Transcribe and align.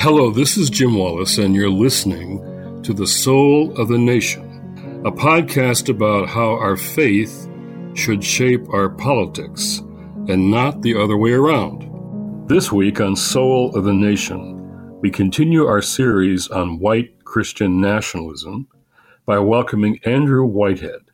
Hello, 0.00 0.30
this 0.30 0.56
is 0.56 0.70
Jim 0.70 0.94
Wallis, 0.94 1.38
and 1.38 1.56
you're 1.56 1.68
listening 1.68 2.38
to 2.84 2.94
The 2.94 3.04
Soul 3.04 3.76
of 3.76 3.88
the 3.88 3.98
Nation, 3.98 5.02
a 5.04 5.10
podcast 5.10 5.88
about 5.88 6.28
how 6.28 6.50
our 6.50 6.76
faith 6.76 7.50
should 7.94 8.22
shape 8.22 8.72
our 8.72 8.90
politics 8.90 9.78
and 10.28 10.52
not 10.52 10.82
the 10.82 10.96
other 10.96 11.16
way 11.16 11.32
around. 11.32 12.48
This 12.48 12.70
week 12.70 13.00
on 13.00 13.16
Soul 13.16 13.74
of 13.74 13.82
the 13.82 13.92
Nation, 13.92 15.00
we 15.00 15.10
continue 15.10 15.66
our 15.66 15.82
series 15.82 16.46
on 16.46 16.78
white 16.78 17.24
Christian 17.24 17.80
nationalism 17.80 18.68
by 19.26 19.40
welcoming 19.40 19.98
Andrew 20.04 20.44
Whitehead, 20.44 21.10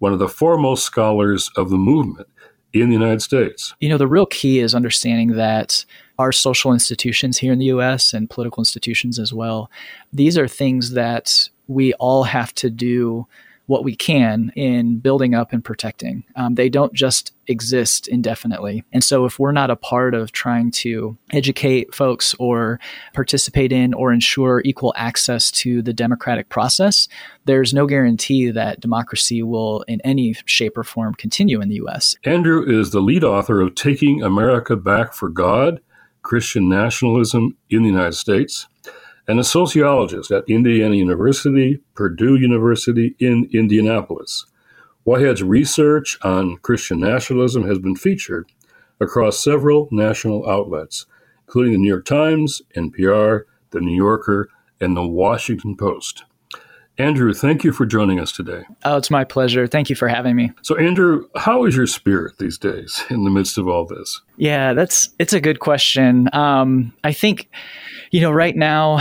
one 0.00 0.12
of 0.12 0.18
the 0.18 0.28
foremost 0.28 0.84
scholars 0.84 1.52
of 1.56 1.70
the 1.70 1.78
movement 1.78 2.26
in 2.72 2.88
the 2.88 2.94
United 2.94 3.22
States. 3.22 3.76
You 3.78 3.90
know, 3.90 3.96
the 3.96 4.08
real 4.08 4.26
key 4.26 4.58
is 4.58 4.74
understanding 4.74 5.36
that 5.36 5.84
our 6.18 6.32
social 6.32 6.72
institutions 6.72 7.38
here 7.38 7.52
in 7.52 7.58
the 7.58 7.66
US 7.66 8.12
and 8.12 8.30
political 8.30 8.60
institutions 8.60 9.18
as 9.18 9.32
well, 9.32 9.70
these 10.12 10.38
are 10.38 10.48
things 10.48 10.92
that 10.92 11.48
we 11.66 11.92
all 11.94 12.24
have 12.24 12.54
to 12.54 12.70
do 12.70 13.26
what 13.66 13.84
we 13.84 13.96
can 13.96 14.52
in 14.56 14.98
building 14.98 15.34
up 15.34 15.52
and 15.52 15.64
protecting. 15.64 16.22
Um, 16.36 16.54
they 16.54 16.68
don't 16.68 16.92
just 16.92 17.32
exist 17.46 18.08
indefinitely. 18.08 18.84
And 18.92 19.02
so, 19.02 19.24
if 19.24 19.38
we're 19.38 19.52
not 19.52 19.70
a 19.70 19.76
part 19.76 20.14
of 20.14 20.32
trying 20.32 20.70
to 20.72 21.16
educate 21.32 21.94
folks 21.94 22.34
or 22.38 22.78
participate 23.14 23.72
in 23.72 23.94
or 23.94 24.12
ensure 24.12 24.60
equal 24.64 24.92
access 24.96 25.50
to 25.52 25.82
the 25.82 25.92
democratic 25.92 26.48
process, 26.48 27.08
there's 27.46 27.72
no 27.72 27.86
guarantee 27.86 28.50
that 28.50 28.80
democracy 28.80 29.42
will, 29.42 29.82
in 29.82 30.00
any 30.02 30.34
shape 30.44 30.76
or 30.76 30.84
form, 30.84 31.14
continue 31.14 31.60
in 31.60 31.68
the 31.68 31.76
US. 31.86 32.16
Andrew 32.24 32.62
is 32.66 32.90
the 32.90 33.00
lead 33.00 33.24
author 33.24 33.60
of 33.60 33.74
Taking 33.74 34.22
America 34.22 34.76
Back 34.76 35.14
for 35.14 35.28
God 35.28 35.80
Christian 36.24 36.68
Nationalism 36.68 37.56
in 37.70 37.82
the 37.82 37.90
United 37.90 38.14
States 38.14 38.66
and 39.28 39.38
a 39.38 39.44
sociologist 39.44 40.30
at 40.30 40.48
Indiana 40.48 40.96
University, 40.96 41.80
Purdue 41.94 42.34
University 42.34 43.14
in 43.20 43.48
Indianapolis. 43.52 44.46
Whitehead's 45.04 45.42
research 45.42 46.18
on 46.22 46.56
Christian 46.56 46.98
nationalism 46.98 47.66
has 47.68 47.78
been 47.78 47.94
featured 47.94 48.50
across 49.00 49.42
several 49.42 49.88
national 49.90 50.48
outlets, 50.48 51.06
including 51.46 51.72
the 51.72 51.78
New 51.78 51.88
York 51.88 52.06
Times, 52.06 52.62
NPR, 52.74 53.42
The 53.70 53.80
New 53.80 53.94
Yorker, 53.94 54.48
and 54.80 54.96
The 54.96 55.06
Washington 55.06 55.76
Post. 55.76 56.24
Andrew, 56.96 57.34
thank 57.34 57.64
you 57.64 57.72
for 57.72 57.86
joining 57.86 58.20
us 58.20 58.30
today. 58.30 58.62
Oh, 58.84 58.96
it's 58.96 59.10
my 59.10 59.24
pleasure. 59.24 59.66
Thank 59.66 59.90
you 59.90 59.96
for 59.96 60.06
having 60.06 60.36
me. 60.36 60.52
So, 60.62 60.76
Andrew, 60.76 61.26
how 61.34 61.64
is 61.64 61.74
your 61.74 61.88
spirit 61.88 62.38
these 62.38 62.56
days 62.56 63.02
in 63.10 63.24
the 63.24 63.30
midst 63.30 63.58
of 63.58 63.66
all 63.66 63.84
this? 63.84 64.20
Yeah, 64.36 64.74
that's 64.74 65.08
it's 65.18 65.32
a 65.32 65.40
good 65.40 65.58
question. 65.58 66.28
Um, 66.32 66.92
I 67.02 67.12
think, 67.12 67.48
you 68.12 68.20
know, 68.20 68.30
right 68.30 68.54
now, 68.54 68.98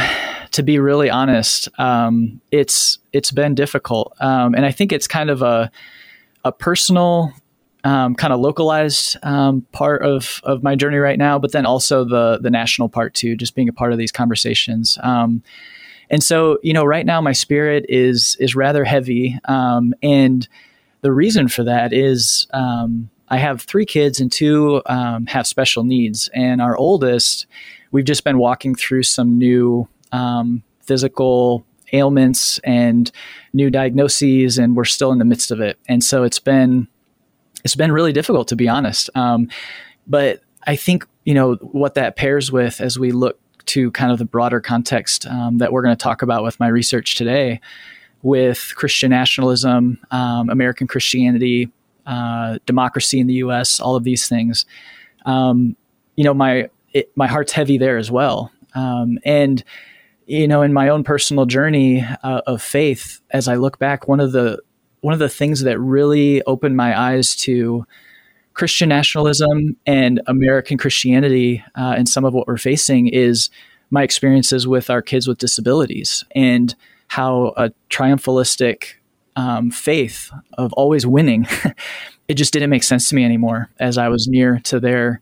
to 0.52 0.64
be 0.64 0.80
really 0.80 1.12
honest, 1.12 1.70
um, 1.80 2.42
it's 2.52 2.98
it's 3.12 3.32
been 3.32 3.54
difficult, 3.54 4.16
um, 4.20 4.56
and 4.56 4.66
I 4.66 4.72
think 4.72 4.92
it's 4.92 5.08
kind 5.08 5.30
of 5.30 5.44
a 5.44 5.70
a 6.44 6.52
personal, 6.52 7.32
um, 7.84 8.16
kind 8.16 8.34
of 8.34 8.40
localized 8.40 9.18
um, 9.22 9.68
part 9.72 10.02
of 10.02 10.42
of 10.44 10.64
my 10.64 10.76
journey 10.76 10.98
right 10.98 11.20
now, 11.20 11.38
but 11.38 11.52
then 11.52 11.68
also 11.68 12.06
the 12.06 12.40
the 12.42 12.50
national 12.50 12.90
part 12.90 13.14
too, 13.14 13.36
just 13.36 13.54
being 13.54 13.70
a 13.70 13.74
part 13.74 13.92
of 13.92 14.00
these 14.00 14.12
conversations. 14.12 14.98
And 16.14 16.22
so, 16.22 16.60
you 16.62 16.74
know, 16.74 16.86
right 16.86 17.08
now 17.08 17.22
my 17.22 17.32
spirit 17.32 17.88
is 17.90 18.38
is 18.40 18.56
rather 18.56 18.84
heavy, 18.84 19.40
um, 19.46 19.96
and 20.04 20.48
the 21.02 21.12
reason 21.12 21.48
for 21.48 21.64
that 21.64 21.92
is 21.92 22.46
um, 22.54 23.10
I 23.30 23.38
have 23.38 23.64
three 23.64 23.88
kids 23.88 24.20
and 24.20 24.32
two 24.32 24.84
um, 24.86 25.26
have 25.26 25.48
special 25.48 25.84
needs, 25.84 26.30
and 26.36 26.62
our 26.62 26.78
oldest, 26.78 27.48
we've 27.92 28.06
just 28.06 28.24
been 28.24 28.38
walking 28.38 28.76
through 28.76 29.02
some 29.02 29.40
new 29.40 29.88
um, 30.12 30.62
physical 30.82 31.66
ailments 31.94 32.60
and 32.60 33.12
new 33.54 33.72
diagnoses, 33.72 34.60
and 34.60 34.76
we're 34.76 34.86
still 34.86 35.12
in 35.12 35.18
the 35.18 35.26
midst 35.26 35.50
of 35.50 35.62
it. 35.62 35.80
And 35.90 36.04
so 36.04 36.22
it's 36.22 36.38
been 36.38 36.88
it's 37.64 37.76
been 37.76 37.92
really 37.92 38.14
difficult 38.14 38.50
to 38.50 38.56
be 38.56 38.70
honest. 38.70 39.10
Um, 39.16 39.50
but 40.06 40.42
I 40.68 40.76
think 40.76 41.08
you 41.26 41.34
know 41.34 41.56
what 41.56 41.96
that 41.96 42.18
pairs 42.18 42.52
with 42.52 42.82
as 42.82 43.00
we 43.00 43.12
look 43.12 43.40
to 43.68 43.92
kind 43.92 44.12
of 44.12 44.18
the 44.18 44.26
broader 44.26 44.60
context 44.60 45.26
um, 45.28 45.58
that 45.58 45.72
we're 45.72 45.82
going 45.82 45.96
to 45.96 46.02
talk 46.02 46.22
about 46.22 46.44
with 46.44 46.60
my 46.60 46.68
research 46.68 47.16
today 47.16 47.60
with 48.24 48.74
Christian 48.76 49.12
nationalism, 49.12 50.00
um, 50.10 50.50
American 50.50 50.88
Christianity, 50.88 51.70
uh, 52.06 52.58
democracy 52.66 53.20
in 53.20 53.28
the 53.28 53.36
U.S., 53.36 53.80
all 53.80 53.96
of 53.96 54.04
these 54.04 54.28
things. 54.28 54.66
Um, 55.26 55.76
you 56.16 56.24
know, 56.24 56.34
my 56.34 56.70
it, 56.94 57.12
my 57.16 57.28
heart's 57.28 57.52
heavy 57.52 57.78
there 57.78 57.98
as 57.98 58.10
well, 58.10 58.52
um, 58.76 59.20
and 59.26 59.64
you 60.26 60.48
know, 60.48 60.62
in 60.62 60.74
my 60.74 60.90
own 60.90 61.04
personal 61.04 61.46
journey 61.46 62.06
uh, 62.24 62.42
of 62.48 62.62
faith, 62.62 63.22
as 63.32 63.48
I 63.48 63.56
look 63.56 63.78
back, 63.78 64.08
one 64.08 64.20
of 64.20 64.32
the 64.32 64.60
one 65.02 65.14
of 65.14 65.20
the 65.20 65.30
things 65.30 65.62
that 65.62 65.80
really 65.80 66.42
opened 66.44 66.78
my 66.78 66.98
eyes 66.98 67.36
to 67.36 67.86
Christian 68.54 68.90
nationalism 68.90 69.76
and 69.86 70.22
American 70.28 70.78
Christianity 70.78 71.64
uh, 71.76 71.96
and 71.98 72.08
some 72.08 72.26
of 72.26 72.34
what 72.34 72.48
we're 72.48 72.58
facing 72.58 73.08
is 73.08 73.50
my 73.90 74.04
experiences 74.04 74.68
with 74.68 74.90
our 74.90 75.02
kids 75.02 75.28
with 75.28 75.38
disabilities 75.38 76.24
and 76.36 76.76
how 77.08 77.54
a 77.58 77.72
triumphalistic 77.90 78.94
um, 79.36 79.72
faith 79.72 80.32
of 80.58 80.74
always 80.74 81.06
winning 81.08 81.48
it 82.28 82.36
just 82.36 82.54
didn't 82.54 82.70
make 82.70 82.84
sense 82.84 83.10
to 83.10 83.16
me 83.16 83.26
anymore 83.26 83.70
as 83.80 83.98
I 83.98 84.08
was 84.10 84.28
near 84.28 84.60
to 84.66 84.80
their 84.80 85.20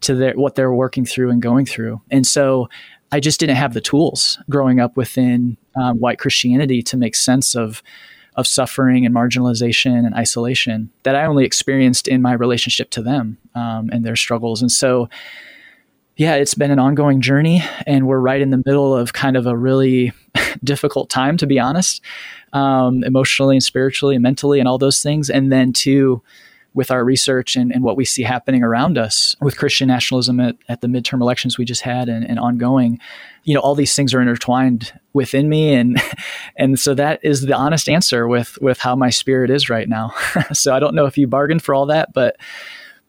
to 0.00 0.14
their 0.14 0.34
what 0.34 0.54
they're 0.54 0.72
working 0.72 1.04
through 1.04 1.30
and 1.30 1.42
going 1.42 1.66
through. 1.66 2.00
And 2.10 2.26
so 2.26 2.68
I 3.10 3.20
just 3.20 3.40
didn't 3.40 3.56
have 3.56 3.74
the 3.74 3.80
tools 3.80 4.38
growing 4.48 4.80
up 4.80 4.96
within 4.96 5.56
um, 5.80 5.98
white 5.98 6.18
Christianity 6.18 6.82
to 6.82 6.96
make 6.96 7.14
sense 7.14 7.54
of 7.54 7.82
of 8.38 8.46
suffering 8.46 9.04
and 9.04 9.12
marginalization 9.12 10.06
and 10.06 10.14
isolation 10.14 10.90
that 11.02 11.16
I 11.16 11.26
only 11.26 11.44
experienced 11.44 12.06
in 12.06 12.22
my 12.22 12.32
relationship 12.32 12.88
to 12.90 13.02
them 13.02 13.36
um, 13.56 13.90
and 13.92 14.04
their 14.04 14.14
struggles. 14.14 14.62
And 14.62 14.70
so, 14.70 15.08
yeah, 16.16 16.36
it's 16.36 16.54
been 16.54 16.70
an 16.70 16.78
ongoing 16.78 17.20
journey, 17.20 17.64
and 17.84 18.06
we're 18.06 18.20
right 18.20 18.40
in 18.40 18.50
the 18.50 18.62
middle 18.64 18.96
of 18.96 19.12
kind 19.12 19.36
of 19.36 19.46
a 19.46 19.56
really 19.56 20.12
difficult 20.64 21.10
time, 21.10 21.36
to 21.36 21.48
be 21.48 21.58
honest, 21.58 22.00
um, 22.52 23.02
emotionally 23.02 23.56
and 23.56 23.62
spiritually 23.62 24.14
and 24.14 24.22
mentally, 24.22 24.60
and 24.60 24.68
all 24.68 24.78
those 24.78 25.02
things. 25.02 25.28
And 25.30 25.50
then, 25.50 25.72
too, 25.72 26.22
with 26.78 26.92
our 26.92 27.04
research 27.04 27.56
and, 27.56 27.72
and 27.72 27.82
what 27.82 27.96
we 27.96 28.04
see 28.04 28.22
happening 28.22 28.62
around 28.62 28.96
us 28.96 29.34
with 29.40 29.58
Christian 29.58 29.88
nationalism 29.88 30.38
at, 30.38 30.54
at 30.68 30.80
the 30.80 30.86
midterm 30.86 31.20
elections 31.20 31.58
we 31.58 31.64
just 31.64 31.80
had 31.80 32.08
and, 32.08 32.24
and, 32.24 32.38
ongoing, 32.38 33.00
you 33.42 33.52
know, 33.52 33.58
all 33.58 33.74
these 33.74 33.96
things 33.96 34.14
are 34.14 34.20
intertwined 34.20 34.92
within 35.12 35.48
me. 35.48 35.74
And, 35.74 36.00
and 36.56 36.78
so 36.78 36.94
that 36.94 37.18
is 37.24 37.42
the 37.42 37.52
honest 37.52 37.88
answer 37.88 38.28
with, 38.28 38.56
with 38.62 38.78
how 38.78 38.94
my 38.94 39.10
spirit 39.10 39.50
is 39.50 39.68
right 39.68 39.88
now. 39.88 40.14
so 40.52 40.72
I 40.72 40.78
don't 40.78 40.94
know 40.94 41.06
if 41.06 41.18
you 41.18 41.26
bargained 41.26 41.62
for 41.62 41.74
all 41.74 41.86
that, 41.86 42.12
but, 42.12 42.36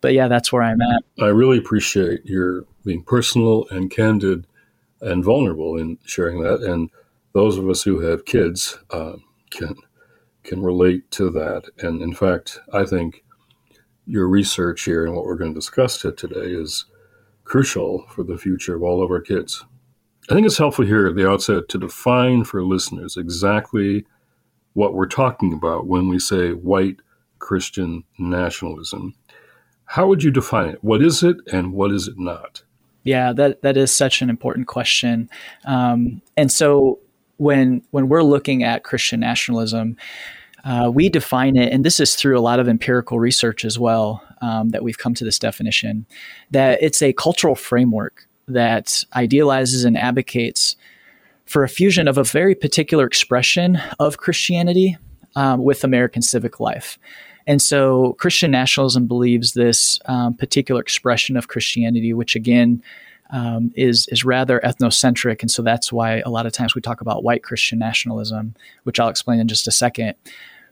but 0.02 0.14
yeah, 0.14 0.28
that's 0.28 0.52
where 0.52 0.64
I'm 0.64 0.82
at. 0.82 1.04
I 1.22 1.28
really 1.28 1.60
appreciate 1.60 2.26
your 2.26 2.66
being 2.84 3.04
personal 3.04 3.68
and 3.70 3.92
candid 3.92 4.48
and 5.00 5.24
vulnerable 5.24 5.78
in 5.78 6.00
sharing 6.06 6.42
that. 6.42 6.62
And 6.62 6.90
those 7.34 7.56
of 7.60 7.70
us 7.70 7.84
who 7.84 8.00
have 8.00 8.26
kids 8.26 8.80
uh, 8.90 9.18
can, 9.52 9.76
can 10.42 10.64
relate 10.64 11.12
to 11.12 11.30
that. 11.30 11.70
And 11.78 12.02
in 12.02 12.16
fact, 12.16 12.62
I 12.74 12.84
think 12.84 13.24
your 14.10 14.28
research 14.28 14.84
here 14.84 15.06
and 15.06 15.16
what 15.16 15.26
we're 15.26 15.36
going 15.36 15.54
to 15.54 15.60
discuss 15.60 15.98
today 16.00 16.52
is 16.52 16.86
crucial 17.44 18.06
for 18.10 18.24
the 18.24 18.38
future 18.38 18.76
of 18.76 18.84
all 18.84 19.04
of 19.04 19.12
our 19.12 19.22
kids. 19.22 19.64
I 20.30 20.34
think 20.34 20.46
it's 20.46 20.58
helpful 20.58 20.86
here 20.86 21.08
at 21.08 21.16
the 21.16 21.30
outset 21.30 21.70
to 21.70 21.78
define 21.78 22.44
for 22.44 22.64
listeners 22.64 23.18
exactly 23.18 24.06
what 24.74 24.94
we're 24.94 25.08
talking 25.08 25.54
about 25.54 25.88
when 25.88 26.08
we 26.08 26.20
say 26.20 26.52
white 26.52 26.98
Christian 27.40 28.04
nationalism. 28.18 29.16
How 29.86 30.08
would 30.08 30.24
you 30.24 30.32
define 30.32 30.70
it? 30.70 30.84
What 30.84 31.02
is 31.02 31.24
it 31.24 31.38
and 31.52 31.74
what 31.74 31.92
is 31.92 32.08
it 32.08 32.18
not? 32.18 32.64
Yeah, 33.04 33.34
that, 33.34 33.62
that 33.62 33.78
is 33.78 33.92
such 33.92 34.22
an 34.22 34.30
important 34.30 34.68
question. 34.68 35.30
Um, 35.66 36.22
and 36.38 36.52
so 36.52 37.00
when 37.38 37.82
when 37.92 38.10
we're 38.10 38.22
looking 38.22 38.64
at 38.64 38.84
Christian 38.84 39.22
nationalism, 39.22 39.98
uh, 40.64 40.92
we 40.94 41.10
define 41.10 41.56
it, 41.56 41.72
and 41.72 41.84
this 41.84 42.00
is 42.00 42.16
through 42.16 42.38
a 42.38 42.42
lot 42.42 42.60
of 42.60 42.68
empirical 42.68 43.20
research 43.20 43.66
as 43.66 43.80
well 43.80 44.24
um, 44.42 44.70
that 44.70 44.84
we've 44.84 44.98
come 44.98 45.14
to 45.14 45.24
this 45.24 45.40
definition, 45.40 46.06
that 46.52 46.82
it's 46.82 47.02
a 47.02 47.14
cultural 47.14 47.56
framework 47.56 48.28
that 48.48 49.04
idealizes 49.16 49.86
and 49.86 49.98
advocates 49.98 50.76
for 51.46 51.64
a 51.64 51.70
fusion 51.70 52.08
of 52.08 52.18
a 52.18 52.24
very 52.24 52.56
particular 52.56 53.06
expression 53.06 53.80
of 54.00 54.18
Christianity 54.18 54.98
um, 55.36 55.64
with 55.64 55.84
American 55.84 56.22
civic 56.22 56.60
life. 56.60 57.00
And 57.48 57.62
so 57.62 58.14
Christian 58.20 58.52
nationalism 58.52 59.08
believes 59.08 59.54
this 59.54 60.00
um, 60.06 60.36
particular 60.36 60.82
expression 60.82 61.36
of 61.36 61.48
Christianity, 61.48 62.14
which 62.14 62.36
again 62.36 62.84
um, 63.32 63.72
is 63.76 64.08
is 64.12 64.26
rather 64.26 64.60
ethnocentric, 64.64 65.42
and 65.42 65.52
so 65.52 65.62
that's 65.62 65.92
why 65.92 66.22
a 66.26 66.30
lot 66.30 66.46
of 66.46 66.54
times 66.54 66.76
we 66.76 66.82
talk 66.82 67.02
about 67.02 67.24
white 67.24 67.44
Christian 67.44 67.80
nationalism, 67.80 68.56
which 68.84 69.00
I'll 69.00 69.10
explain 69.10 69.40
in 69.40 69.48
just 69.48 69.68
a 69.68 69.72
second. 69.72 70.16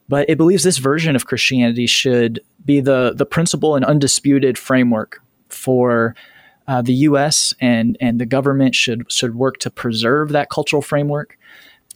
But 0.09 0.29
it 0.29 0.37
believes 0.37 0.63
this 0.63 0.77
version 0.77 1.15
of 1.15 1.25
Christianity 1.25 1.85
should 1.85 2.39
be 2.65 2.79
the 2.79 3.13
the 3.15 3.25
principal 3.25 3.75
and 3.75 3.85
undisputed 3.85 4.57
framework 4.57 5.21
for 5.49 6.15
uh, 6.67 6.81
the 6.81 6.93
U.S. 6.93 7.53
and 7.59 7.97
and 8.01 8.19
the 8.19 8.25
government 8.25 8.75
should 8.75 9.11
should 9.11 9.35
work 9.35 9.57
to 9.59 9.69
preserve 9.69 10.29
that 10.29 10.49
cultural 10.49 10.81
framework. 10.81 11.37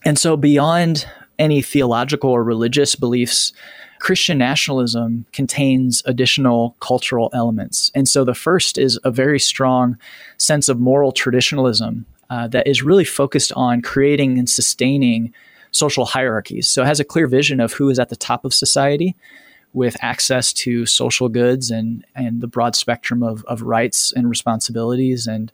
And 0.04 0.18
so, 0.18 0.36
beyond 0.36 1.06
any 1.38 1.62
theological 1.62 2.30
or 2.30 2.44
religious 2.44 2.94
beliefs, 2.94 3.52
Christian 4.02 4.36
nationalism 4.36 5.26
contains 5.32 6.02
additional 6.06 6.74
cultural 6.80 7.30
elements. 7.32 7.92
And 7.94 8.08
so, 8.08 8.24
the 8.24 8.34
first 8.34 8.76
is 8.76 8.98
a 9.04 9.12
very 9.12 9.38
strong 9.38 9.96
sense 10.38 10.68
of 10.68 10.80
moral 10.80 11.12
traditionalism 11.12 12.04
uh, 12.28 12.48
that 12.48 12.66
is 12.66 12.82
really 12.82 13.04
focused 13.04 13.52
on 13.52 13.80
creating 13.80 14.38
and 14.38 14.50
sustaining 14.50 15.32
social 15.70 16.04
hierarchies. 16.04 16.68
So, 16.68 16.82
it 16.82 16.86
has 16.86 16.98
a 16.98 17.04
clear 17.04 17.28
vision 17.28 17.60
of 17.60 17.74
who 17.74 17.90
is 17.90 18.00
at 18.00 18.08
the 18.08 18.16
top 18.16 18.44
of 18.44 18.52
society 18.52 19.14
with 19.72 19.96
access 20.00 20.52
to 20.52 20.84
social 20.84 21.28
goods 21.28 21.70
and 21.70 22.04
and 22.16 22.40
the 22.40 22.48
broad 22.48 22.74
spectrum 22.74 23.22
of, 23.22 23.44
of 23.44 23.62
rights 23.62 24.12
and 24.12 24.28
responsibilities 24.28 25.28
and 25.28 25.52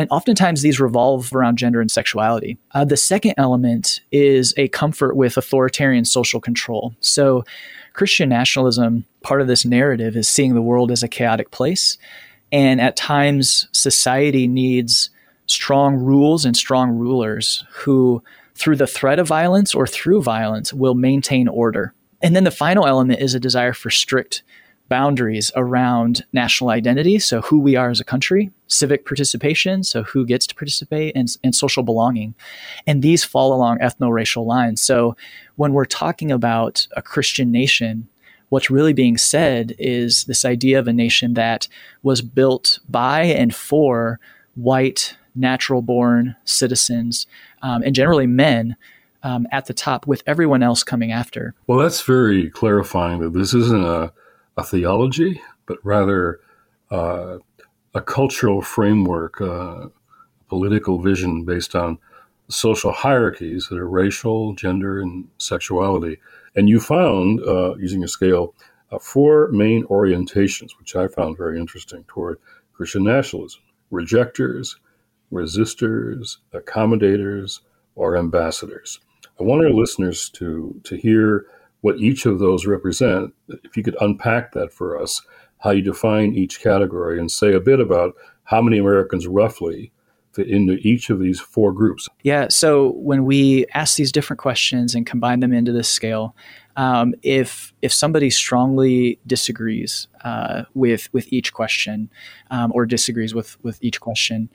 and 0.00 0.10
oftentimes 0.10 0.62
these 0.62 0.80
revolve 0.80 1.30
around 1.34 1.58
gender 1.58 1.78
and 1.78 1.90
sexuality. 1.90 2.56
Uh, 2.72 2.86
the 2.86 2.96
second 2.96 3.34
element 3.36 4.00
is 4.10 4.54
a 4.56 4.68
comfort 4.68 5.14
with 5.14 5.36
authoritarian 5.36 6.06
social 6.06 6.40
control. 6.40 6.94
So, 7.00 7.44
Christian 7.92 8.30
nationalism, 8.30 9.04
part 9.22 9.42
of 9.42 9.46
this 9.46 9.66
narrative 9.66 10.16
is 10.16 10.26
seeing 10.26 10.54
the 10.54 10.62
world 10.62 10.90
as 10.90 11.02
a 11.02 11.08
chaotic 11.08 11.50
place. 11.50 11.98
And 12.50 12.80
at 12.80 12.96
times, 12.96 13.68
society 13.72 14.48
needs 14.48 15.10
strong 15.44 15.96
rules 15.96 16.46
and 16.46 16.56
strong 16.56 16.92
rulers 16.92 17.62
who, 17.70 18.22
through 18.54 18.76
the 18.76 18.86
threat 18.86 19.18
of 19.18 19.28
violence 19.28 19.74
or 19.74 19.86
through 19.86 20.22
violence, 20.22 20.72
will 20.72 20.94
maintain 20.94 21.46
order. 21.46 21.92
And 22.22 22.34
then 22.34 22.44
the 22.44 22.50
final 22.50 22.86
element 22.86 23.20
is 23.20 23.34
a 23.34 23.40
desire 23.40 23.74
for 23.74 23.90
strict 23.90 24.42
boundaries 24.90 25.52
around 25.54 26.26
national 26.32 26.68
identity, 26.68 27.18
so 27.18 27.40
who 27.40 27.60
we 27.60 27.76
are 27.76 27.90
as 27.90 28.00
a 28.00 28.04
country, 28.04 28.50
civic 28.66 29.06
participation, 29.06 29.84
so 29.84 30.02
who 30.02 30.26
gets 30.26 30.46
to 30.48 30.54
participate, 30.54 31.16
and, 31.16 31.28
and 31.42 31.54
social 31.54 31.82
belonging. 31.82 32.34
And 32.86 33.00
these 33.00 33.24
fall 33.24 33.54
along 33.54 33.78
ethno 33.78 34.12
racial 34.12 34.44
lines. 34.44 34.82
So 34.82 35.16
when 35.56 35.72
we're 35.72 35.86
talking 35.86 36.32
about 36.32 36.88
a 36.96 37.02
Christian 37.02 37.52
nation, 37.52 38.08
what's 38.48 38.68
really 38.68 38.92
being 38.92 39.16
said 39.16 39.74
is 39.78 40.24
this 40.24 40.44
idea 40.44 40.78
of 40.80 40.88
a 40.88 40.92
nation 40.92 41.34
that 41.34 41.68
was 42.02 42.20
built 42.20 42.80
by 42.88 43.22
and 43.22 43.54
for 43.54 44.18
white, 44.56 45.16
natural 45.36 45.82
born 45.82 46.34
citizens, 46.44 47.28
um, 47.62 47.82
and 47.84 47.94
generally 47.94 48.26
men 48.26 48.76
um, 49.22 49.46
at 49.52 49.66
the 49.66 49.74
top 49.74 50.06
with 50.08 50.24
everyone 50.26 50.64
else 50.64 50.82
coming 50.82 51.12
after. 51.12 51.54
Well, 51.68 51.78
that's 51.78 52.02
very 52.02 52.50
clarifying 52.50 53.20
that 53.20 53.34
this 53.34 53.54
isn't 53.54 53.84
a, 53.84 54.12
a 54.56 54.62
theology, 54.62 55.40
but 55.66 55.78
rather 55.84 56.40
uh, 56.90 57.38
a 57.94 58.00
cultural 58.00 58.62
framework, 58.62 59.40
uh, 59.40 59.88
political 60.48 61.00
vision 61.00 61.44
based 61.44 61.74
on 61.74 61.98
social 62.48 62.92
hierarchies 62.92 63.68
that 63.68 63.78
are 63.78 63.88
racial, 63.88 64.54
gender, 64.54 65.00
and 65.00 65.28
sexuality. 65.38 66.18
And 66.56 66.68
you 66.68 66.80
found, 66.80 67.40
uh, 67.40 67.76
using 67.76 68.02
a 68.02 68.08
scale, 68.08 68.54
uh, 68.90 68.98
four 68.98 69.48
main 69.52 69.84
orientations, 69.84 70.70
which 70.78 70.96
I 70.96 71.06
found 71.06 71.36
very 71.36 71.58
interesting 71.58 72.04
toward 72.08 72.38
Christian 72.72 73.04
nationalism 73.04 73.60
rejectors, 73.90 74.76
resistors, 75.32 76.38
accommodators, 76.52 77.60
or 77.94 78.16
ambassadors. 78.16 79.00
I 79.38 79.42
want 79.42 79.64
our 79.64 79.72
listeners 79.72 80.28
to 80.30 80.80
to 80.84 80.96
hear 80.96 81.46
what 81.80 81.98
each 81.98 82.26
of 82.26 82.38
those 82.38 82.66
represent. 82.66 83.32
If 83.48 83.76
you 83.76 83.82
could 83.82 83.96
unpack 84.00 84.52
that 84.52 84.72
for 84.72 85.00
us, 85.00 85.22
how 85.58 85.70
you 85.70 85.82
define 85.82 86.34
each 86.34 86.60
category, 86.60 87.18
and 87.18 87.30
say 87.30 87.52
a 87.52 87.60
bit 87.60 87.80
about 87.80 88.14
how 88.44 88.60
many 88.60 88.78
Americans 88.78 89.26
roughly 89.26 89.92
fit 90.32 90.48
into 90.48 90.74
each 90.74 91.10
of 91.10 91.18
these 91.18 91.40
four 91.40 91.72
groups. 91.72 92.08
Yeah. 92.22 92.48
So 92.48 92.92
when 92.92 93.24
we 93.24 93.66
ask 93.74 93.96
these 93.96 94.12
different 94.12 94.38
questions 94.38 94.94
and 94.94 95.06
combine 95.06 95.40
them 95.40 95.52
into 95.52 95.72
this 95.72 95.88
scale, 95.88 96.36
um, 96.76 97.14
if 97.22 97.72
if 97.82 97.92
somebody 97.92 98.30
strongly 98.30 99.18
disagrees 99.26 100.08
uh, 100.24 100.64
with 100.74 101.12
with 101.12 101.30
each 101.32 101.52
question 101.52 102.10
um, 102.50 102.72
or 102.74 102.86
disagrees 102.86 103.34
with 103.34 103.62
with 103.64 103.82
each 103.82 104.00
question, 104.00 104.48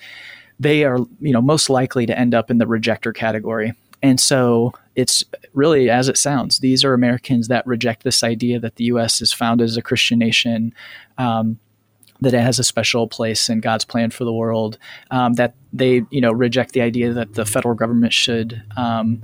they 0.60 0.86
are 0.86 0.98
you 1.20 1.34
know 1.34 1.42
most 1.42 1.70
likely 1.70 2.06
to 2.06 2.18
end 2.18 2.34
up 2.34 2.50
in 2.50 2.58
the 2.58 2.68
rejector 2.68 3.12
category. 3.12 3.74
And 4.06 4.20
so 4.20 4.72
it's 4.94 5.24
really 5.54 5.90
as 5.90 6.08
it 6.08 6.16
sounds. 6.16 6.60
These 6.60 6.86
are 6.86 6.94
Americans 6.94 7.48
that 7.48 7.66
reject 7.66 8.04
this 8.04 8.24
idea 8.24 8.60
that 8.60 8.76
the 8.76 8.84
U.S. 8.86 9.20
is 9.20 9.34
founded 9.34 9.66
as 9.66 9.78
a 9.78 9.82
Christian 9.82 10.20
nation, 10.20 10.76
um, 11.18 11.58
that 12.22 12.36
it 12.36 12.42
has 12.42 12.60
a 12.60 12.64
special 12.64 13.08
place 13.08 13.50
in 13.50 13.62
God's 13.62 13.84
plan 13.84 14.12
for 14.12 14.24
the 14.24 14.32
world, 14.32 14.78
um, 15.10 15.34
that 15.34 15.56
they 15.74 16.04
you 16.12 16.22
know 16.22 16.32
reject 16.32 16.74
the 16.74 16.82
idea 16.82 17.14
that 17.14 17.34
the 17.34 17.46
federal 17.46 17.74
government 17.74 18.14
should 18.14 18.62
um, 18.78 19.24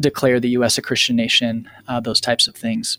declare 0.00 0.40
the 0.40 0.48
U.S. 0.50 0.78
a 0.78 0.82
Christian 0.82 1.14
nation, 1.14 1.68
uh, 1.86 2.00
those 2.00 2.22
types 2.22 2.48
of 2.48 2.54
things. 2.54 2.96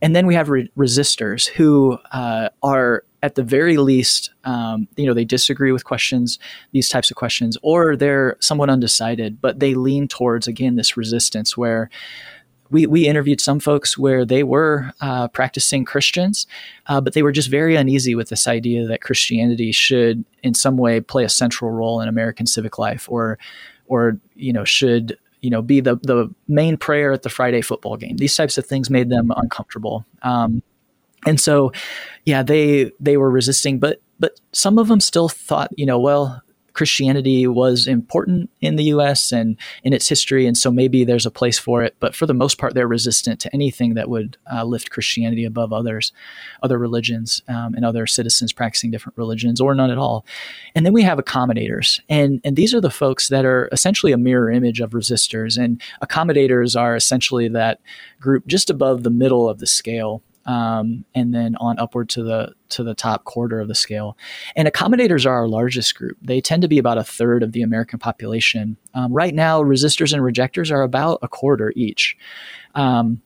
And 0.00 0.14
then 0.14 0.24
we 0.24 0.36
have 0.36 0.50
re- 0.50 0.70
resistors 0.78 1.48
who 1.48 1.98
uh, 2.12 2.50
are 2.62 3.04
at 3.24 3.36
the 3.36 3.42
very 3.42 3.78
least, 3.78 4.34
um, 4.44 4.86
you 4.96 5.06
know, 5.06 5.14
they 5.14 5.24
disagree 5.24 5.72
with 5.72 5.86
questions, 5.86 6.38
these 6.72 6.90
types 6.90 7.10
of 7.10 7.16
questions, 7.16 7.56
or 7.62 7.96
they're 7.96 8.36
somewhat 8.38 8.68
undecided, 8.68 9.40
but 9.40 9.60
they 9.60 9.72
lean 9.72 10.06
towards, 10.06 10.46
again, 10.46 10.76
this 10.76 10.94
resistance 10.94 11.56
where 11.56 11.88
we, 12.70 12.86
we 12.86 13.06
interviewed 13.06 13.40
some 13.40 13.60
folks 13.60 13.96
where 13.96 14.26
they 14.26 14.42
were 14.42 14.92
uh, 15.00 15.28
practicing 15.28 15.86
Christians, 15.86 16.46
uh, 16.86 17.00
but 17.00 17.14
they 17.14 17.22
were 17.22 17.32
just 17.32 17.48
very 17.48 17.76
uneasy 17.76 18.14
with 18.14 18.28
this 18.28 18.46
idea 18.46 18.86
that 18.86 19.00
Christianity 19.00 19.72
should, 19.72 20.22
in 20.42 20.52
some 20.52 20.76
way, 20.76 21.00
play 21.00 21.24
a 21.24 21.30
central 21.30 21.70
role 21.70 22.02
in 22.02 22.08
American 22.08 22.46
civic 22.46 22.78
life, 22.78 23.08
or, 23.08 23.38
or 23.86 24.18
you 24.34 24.52
know, 24.52 24.64
should 24.64 25.16
you 25.40 25.50
know 25.50 25.62
be 25.62 25.80
the 25.80 25.96
the 25.96 26.34
main 26.48 26.76
prayer 26.76 27.12
at 27.12 27.22
the 27.22 27.28
Friday 27.28 27.60
football 27.60 27.96
game. 27.96 28.16
These 28.16 28.34
types 28.34 28.56
of 28.56 28.66
things 28.66 28.88
made 28.88 29.10
them 29.10 29.30
uncomfortable. 29.36 30.04
Um, 30.22 30.62
and 31.26 31.40
so 31.40 31.72
yeah 32.24 32.42
they 32.42 32.90
they 33.00 33.16
were 33.16 33.30
resisting 33.30 33.78
but 33.78 34.00
but 34.20 34.40
some 34.52 34.78
of 34.78 34.88
them 34.88 35.00
still 35.00 35.28
thought 35.28 35.70
you 35.76 35.86
know 35.86 35.98
well 35.98 36.42
Christianity 36.74 37.46
was 37.46 37.86
important 37.86 38.50
in 38.60 38.76
the 38.76 38.84
US 38.84 39.32
and 39.32 39.56
in 39.84 39.92
its 39.92 40.08
history, 40.08 40.46
and 40.46 40.56
so 40.56 40.70
maybe 40.70 41.04
there's 41.04 41.24
a 41.24 41.30
place 41.30 41.58
for 41.58 41.82
it. 41.82 41.94
But 42.00 42.14
for 42.14 42.26
the 42.26 42.34
most 42.34 42.58
part, 42.58 42.74
they're 42.74 42.88
resistant 42.88 43.40
to 43.40 43.54
anything 43.54 43.94
that 43.94 44.10
would 44.10 44.36
uh, 44.52 44.64
lift 44.64 44.90
Christianity 44.90 45.44
above 45.44 45.72
others, 45.72 46.12
other 46.62 46.76
religions, 46.76 47.42
um, 47.48 47.74
and 47.74 47.84
other 47.84 48.06
citizens 48.06 48.52
practicing 48.52 48.90
different 48.90 49.16
religions, 49.16 49.60
or 49.60 49.74
none 49.74 49.90
at 49.90 49.98
all. 49.98 50.26
And 50.74 50.84
then 50.84 50.92
we 50.92 51.02
have 51.02 51.18
accommodators, 51.18 52.00
and 52.08 52.40
and 52.44 52.56
these 52.56 52.74
are 52.74 52.80
the 52.80 52.90
folks 52.90 53.28
that 53.28 53.44
are 53.44 53.68
essentially 53.72 54.12
a 54.12 54.18
mirror 54.18 54.50
image 54.50 54.80
of 54.80 54.90
resistors. 54.90 55.56
And 55.56 55.80
accommodators 56.02 56.78
are 56.78 56.96
essentially 56.96 57.48
that 57.48 57.80
group 58.20 58.46
just 58.46 58.68
above 58.68 59.04
the 59.04 59.10
middle 59.10 59.48
of 59.48 59.60
the 59.60 59.66
scale 59.66 60.22
um, 60.46 61.04
and 61.14 61.34
then 61.34 61.56
on 61.56 61.78
upward 61.78 62.08
to 62.10 62.22
the 62.22 62.54
to 62.70 62.82
the 62.82 62.94
top 62.94 63.24
quarter 63.24 63.60
of 63.60 63.68
the 63.68 63.74
scale. 63.74 64.16
And 64.56 64.68
accommodators 64.68 65.26
are 65.26 65.34
our 65.34 65.48
largest 65.48 65.94
group. 65.94 66.16
They 66.22 66.40
tend 66.40 66.62
to 66.62 66.68
be 66.68 66.78
about 66.78 66.98
a 66.98 67.04
third 67.04 67.42
of 67.42 67.52
the 67.52 67.62
American 67.62 67.98
population. 67.98 68.76
Um, 68.94 69.12
right 69.12 69.34
now, 69.34 69.62
resistors 69.62 70.12
and 70.12 70.22
rejectors 70.22 70.70
are 70.70 70.82
about 70.82 71.18
a 71.22 71.28
quarter 71.28 71.72
each. 71.76 72.16
Um, 72.74 73.22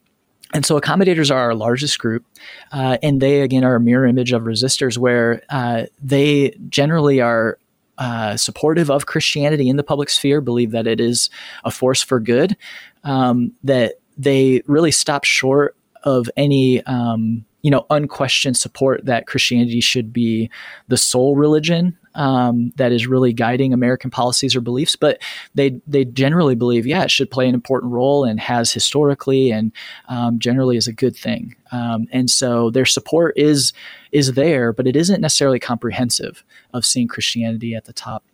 and 0.55 0.65
so 0.65 0.81
accommodators 0.81 1.31
are 1.31 1.39
our 1.39 1.55
largest 1.55 1.99
group, 1.99 2.25
uh, 2.73 2.97
and 3.03 3.21
they 3.21 3.43
again 3.43 3.65
are 3.65 3.75
a 3.75 3.81
mirror 3.81 4.07
image 4.07 4.33
of 4.33 4.43
resistors, 4.43 4.97
where 4.97 5.43
uh, 5.51 5.85
they 6.03 6.57
generally 6.71 7.21
are 7.21 7.59
uh, 7.99 8.37
supportive 8.37 8.91
of 8.91 9.07
Christianity 9.07 9.69
in 9.69 9.77
the 9.77 9.83
public 9.83 10.09
sphere, 10.09 10.41
believe 10.41 10.71
that 10.71 10.87
it 10.87 11.01
is 11.01 11.29
a 11.65 11.71
force 11.71 12.03
for 12.03 12.21
good, 12.21 12.57
um, 13.05 13.53
that 13.65 13.97
they 14.17 14.63
really 14.67 14.93
stop 14.93 15.25
short 15.25 15.77
of 16.05 16.31
any 16.37 16.83
um, 16.85 17.45
you 17.63 17.71
know 17.71 17.87
unquestioned 17.91 18.57
support 18.57 19.05
that 19.05 19.27
Christianity 19.27 19.81
should 19.81 20.13
be 20.13 20.51
the 20.89 20.97
sole 20.97 21.37
religion 21.37 21.99
um, 22.15 22.73
that 22.77 22.93
is 22.93 23.07
really 23.07 23.33
guiding 23.33 23.73
American 23.73 24.11
policies 24.11 24.57
or 24.57 24.61
beliefs, 24.61 24.97
but 24.97 25.21
they 25.55 25.81
they 25.87 26.05
generally 26.05 26.55
believe 26.55 26.87
yeah 26.87 27.03
it 27.03 27.11
should 27.11 27.31
play 27.31 27.49
an 27.49 27.55
important 27.55 27.93
role 27.93 28.25
and 28.25 28.41
has 28.41 28.73
historically 28.73 29.51
and 29.51 29.73
um, 30.09 30.39
generally 30.39 30.77
is 30.77 30.89
a 30.89 30.93
good 30.93 31.17
thing. 31.17 31.55
Um, 31.73 32.07
and 32.13 32.31
so 32.31 32.71
their 32.71 32.87
support 32.87 33.37
is 33.37 33.73
is 34.13 34.33
there, 34.33 34.73
but 34.73 34.87
it 34.87 34.97
isn't 34.97 35.21
necessarily 35.21 35.59
comprehensive 35.59 36.45
of 36.73 36.87
seeing 36.87 37.09
Christianity 37.09 37.75
at 37.75 37.85
the 37.85 37.93
top. 37.93 38.25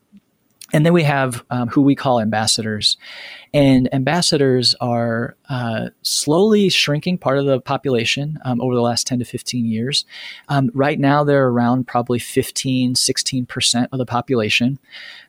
And 0.74 0.84
then 0.84 0.92
we 0.92 1.04
have 1.04 1.44
um, 1.50 1.68
who 1.68 1.82
we 1.82 1.94
call 1.94 2.20
ambassadors. 2.20 2.96
And 3.54 3.88
ambassadors 3.94 4.74
are 4.80 5.36
uh, 5.48 5.90
slowly 6.02 6.68
shrinking 6.68 7.18
part 7.18 7.38
of 7.38 7.46
the 7.46 7.60
population 7.60 8.40
um, 8.44 8.60
over 8.60 8.74
the 8.74 8.80
last 8.80 9.06
10 9.06 9.20
to 9.20 9.24
15 9.24 9.66
years. 9.66 10.04
Um, 10.48 10.72
right 10.74 10.98
now, 10.98 11.22
they're 11.22 11.46
around 11.46 11.86
probably 11.86 12.18
15, 12.18 12.94
16% 12.94 13.86
of 13.92 13.98
the 13.98 14.04
population, 14.04 14.80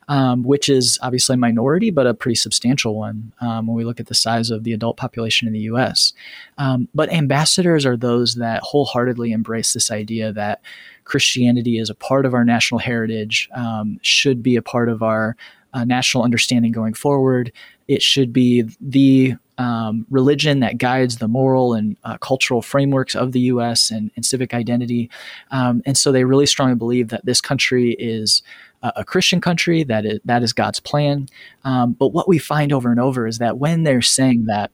um, 0.08 0.42
which 0.42 0.68
is 0.68 0.98
obviously 1.00 1.34
a 1.34 1.38
minority, 1.38 1.92
but 1.92 2.08
a 2.08 2.14
pretty 2.14 2.34
substantial 2.34 2.96
one 2.96 3.32
um, 3.40 3.68
when 3.68 3.76
we 3.76 3.84
look 3.84 4.00
at 4.00 4.06
the 4.06 4.14
size 4.14 4.50
of 4.50 4.64
the 4.64 4.72
adult 4.72 4.96
population 4.96 5.46
in 5.46 5.54
the 5.54 5.60
US. 5.60 6.12
Um, 6.58 6.88
but 6.92 7.12
ambassadors 7.12 7.86
are 7.86 7.96
those 7.96 8.34
that 8.34 8.62
wholeheartedly 8.64 9.30
embrace 9.30 9.74
this 9.74 9.92
idea 9.92 10.32
that 10.32 10.60
Christianity 11.06 11.78
is 11.78 11.88
a 11.88 11.94
part 11.94 12.26
of 12.26 12.34
our 12.34 12.44
national 12.44 12.78
heritage, 12.78 13.48
um, 13.54 13.98
should 14.02 14.42
be 14.42 14.56
a 14.56 14.62
part 14.62 14.88
of 14.88 15.02
our 15.02 15.36
uh, 15.72 15.84
national 15.84 16.24
understanding 16.24 16.72
going 16.72 16.94
forward. 16.94 17.52
It 17.88 18.02
should 18.02 18.32
be 18.32 18.64
the 18.80 19.36
um, 19.58 20.06
religion 20.10 20.60
that 20.60 20.78
guides 20.78 21.16
the 21.16 21.28
moral 21.28 21.72
and 21.72 21.96
uh, 22.04 22.18
cultural 22.18 22.60
frameworks 22.60 23.14
of 23.14 23.32
the 23.32 23.40
U.S. 23.40 23.90
and, 23.90 24.10
and 24.16 24.24
civic 24.24 24.52
identity. 24.52 25.10
Um, 25.50 25.82
and 25.86 25.96
so 25.96 26.12
they 26.12 26.24
really 26.24 26.46
strongly 26.46 26.74
believe 26.74 27.08
that 27.08 27.24
this 27.24 27.40
country 27.40 27.92
is 27.98 28.42
a, 28.82 29.04
Christian 29.04 29.40
country, 29.40 29.82
that 29.84 30.04
is, 30.04 30.20
that 30.24 30.42
is 30.42 30.52
God's 30.52 30.80
plan. 30.80 31.28
Um, 31.64 31.92
but 31.92 32.08
what 32.08 32.28
we 32.28 32.38
find 32.38 32.72
over 32.72 32.90
and 32.90 33.00
over 33.00 33.26
is 33.26 33.38
that 33.38 33.58
when 33.58 33.82
they're 33.82 34.02
saying 34.02 34.46
that, 34.46 34.70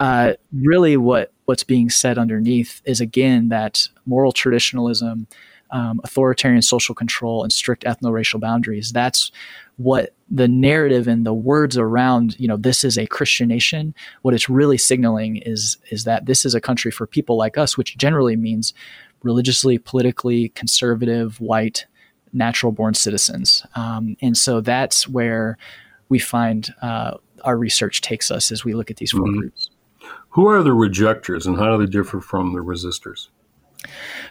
uh, 0.00 0.32
really 0.52 0.96
what 0.96 1.32
what's 1.44 1.62
being 1.62 1.90
said 1.90 2.18
underneath 2.18 2.82
is 2.84 3.00
again 3.00 3.50
that 3.50 3.88
moral 4.06 4.32
traditionalism, 4.32 5.26
um, 5.72 6.00
authoritarian 6.04 6.62
social 6.62 6.94
control, 6.94 7.42
and 7.42 7.52
strict 7.52 7.84
ethno-racial 7.84 8.38
boundaries. 8.38 8.92
That's 8.92 9.32
what 9.76 10.14
the 10.30 10.48
narrative 10.48 11.08
and 11.08 11.26
the 11.26 11.34
words 11.34 11.76
around 11.76 12.38
you 12.38 12.46
know 12.46 12.56
this 12.56 12.84
is 12.84 12.96
a 12.96 13.06
christian 13.06 13.48
nation 13.48 13.94
what 14.22 14.34
it's 14.34 14.48
really 14.48 14.78
signaling 14.78 15.36
is 15.36 15.78
is 15.90 16.04
that 16.04 16.26
this 16.26 16.44
is 16.44 16.54
a 16.54 16.60
country 16.60 16.90
for 16.90 17.06
people 17.06 17.36
like 17.36 17.58
us 17.58 17.76
which 17.76 17.96
generally 17.96 18.36
means 18.36 18.72
religiously 19.22 19.78
politically 19.78 20.50
conservative 20.50 21.40
white 21.40 21.86
natural 22.32 22.72
born 22.72 22.94
citizens 22.94 23.64
um, 23.74 24.16
and 24.20 24.36
so 24.36 24.60
that's 24.60 25.08
where 25.08 25.58
we 26.08 26.18
find 26.18 26.74
uh, 26.82 27.16
our 27.44 27.56
research 27.56 28.00
takes 28.00 28.30
us 28.30 28.52
as 28.52 28.64
we 28.64 28.74
look 28.74 28.90
at 28.90 28.96
these 28.98 29.12
4 29.12 29.20
mm-hmm. 29.20 29.38
groups 29.38 29.70
who 30.30 30.46
are 30.48 30.62
the 30.62 30.72
rejectors 30.72 31.46
and 31.46 31.58
how 31.58 31.76
do 31.76 31.84
they 31.84 31.90
differ 31.90 32.20
from 32.20 32.52
the 32.52 32.60
resistors 32.60 33.28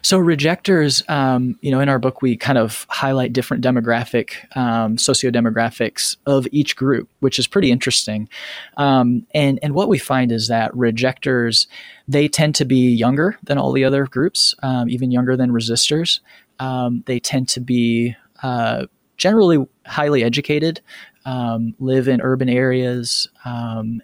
so 0.02 0.18
rejectors, 0.18 1.04
um, 1.08 1.58
you 1.62 1.72
know, 1.72 1.80
in 1.80 1.90
our 1.90 2.00
book 2.00 2.22
we 2.22 2.38
kind 2.38 2.58
of 2.58 2.86
highlight 2.90 3.34
different 3.34 3.64
demographic, 3.64 4.34
um, 4.58 4.98
socio-demographics 4.98 6.18
of 6.26 6.48
each 6.52 6.76
group, 6.76 7.10
which 7.20 7.40
is 7.40 7.48
pretty 7.48 7.72
interesting. 7.72 8.30
Um, 8.78 9.26
and 9.34 9.60
and 9.62 9.74
what 9.74 9.90
we 9.90 9.98
find 9.98 10.32
is 10.32 10.48
that 10.48 10.76
rejectors 10.76 11.68
they 12.08 12.28
tend 12.28 12.56
to 12.56 12.66
be 12.66 12.90
younger 12.90 13.38
than 13.44 13.58
all 13.58 13.72
the 13.72 13.86
other 13.86 14.06
groups, 14.06 14.56
um, 14.64 14.90
even 14.90 15.12
younger 15.12 15.38
than 15.38 15.52
resistors. 15.52 16.20
Um, 16.60 17.04
they 17.06 17.20
tend 17.20 17.50
to 17.50 17.60
be 17.60 18.16
uh, 18.44 18.86
generally 19.18 19.66
highly 19.86 20.24
educated, 20.24 20.82
um, 21.26 21.76
live 21.80 22.08
in 22.08 22.22
urban 22.22 22.50
areas, 22.50 23.28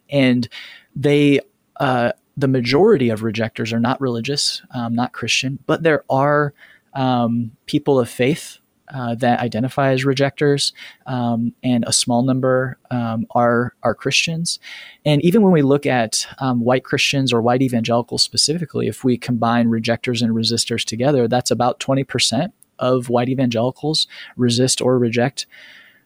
and 0.09 0.47
they 0.95 1.39
uh, 1.79 2.11
the 2.37 2.47
majority 2.47 3.09
of 3.09 3.23
rejectors 3.23 3.73
are 3.73 3.79
not 3.79 3.99
religious, 3.99 4.61
um, 4.71 4.93
not 4.93 5.11
Christian, 5.11 5.59
but 5.65 5.81
there 5.81 6.03
are 6.09 6.53
um, 6.93 7.51
people 7.65 7.99
of 7.99 8.09
faith 8.09 8.59
uh, 8.93 9.15
that 9.15 9.41
identify 9.41 9.91
as 9.91 10.05
rejectors, 10.05 10.71
um, 11.07 11.53
and 11.61 11.83
a 11.85 11.91
small 11.91 12.23
number 12.23 12.77
um, 12.89 13.25
are 13.31 13.73
are 13.83 13.93
Christians. 13.93 14.59
And 15.03 15.21
even 15.23 15.41
when 15.41 15.51
we 15.51 15.61
look 15.61 15.85
at 15.85 16.25
um, 16.39 16.61
white 16.61 16.85
Christians 16.85 17.33
or 17.33 17.41
white 17.41 17.61
evangelicals 17.61 18.23
specifically, 18.23 18.87
if 18.87 19.03
we 19.03 19.17
combine 19.17 19.67
rejectors 19.67 20.21
and 20.21 20.33
resistors 20.33 20.85
together, 20.85 21.27
that's 21.27 21.51
about 21.51 21.79
twenty 21.79 22.05
percent 22.05 22.53
of 22.79 23.09
white 23.09 23.27
evangelicals 23.27 24.07
resist 24.37 24.81
or 24.81 24.97
reject 24.99 25.47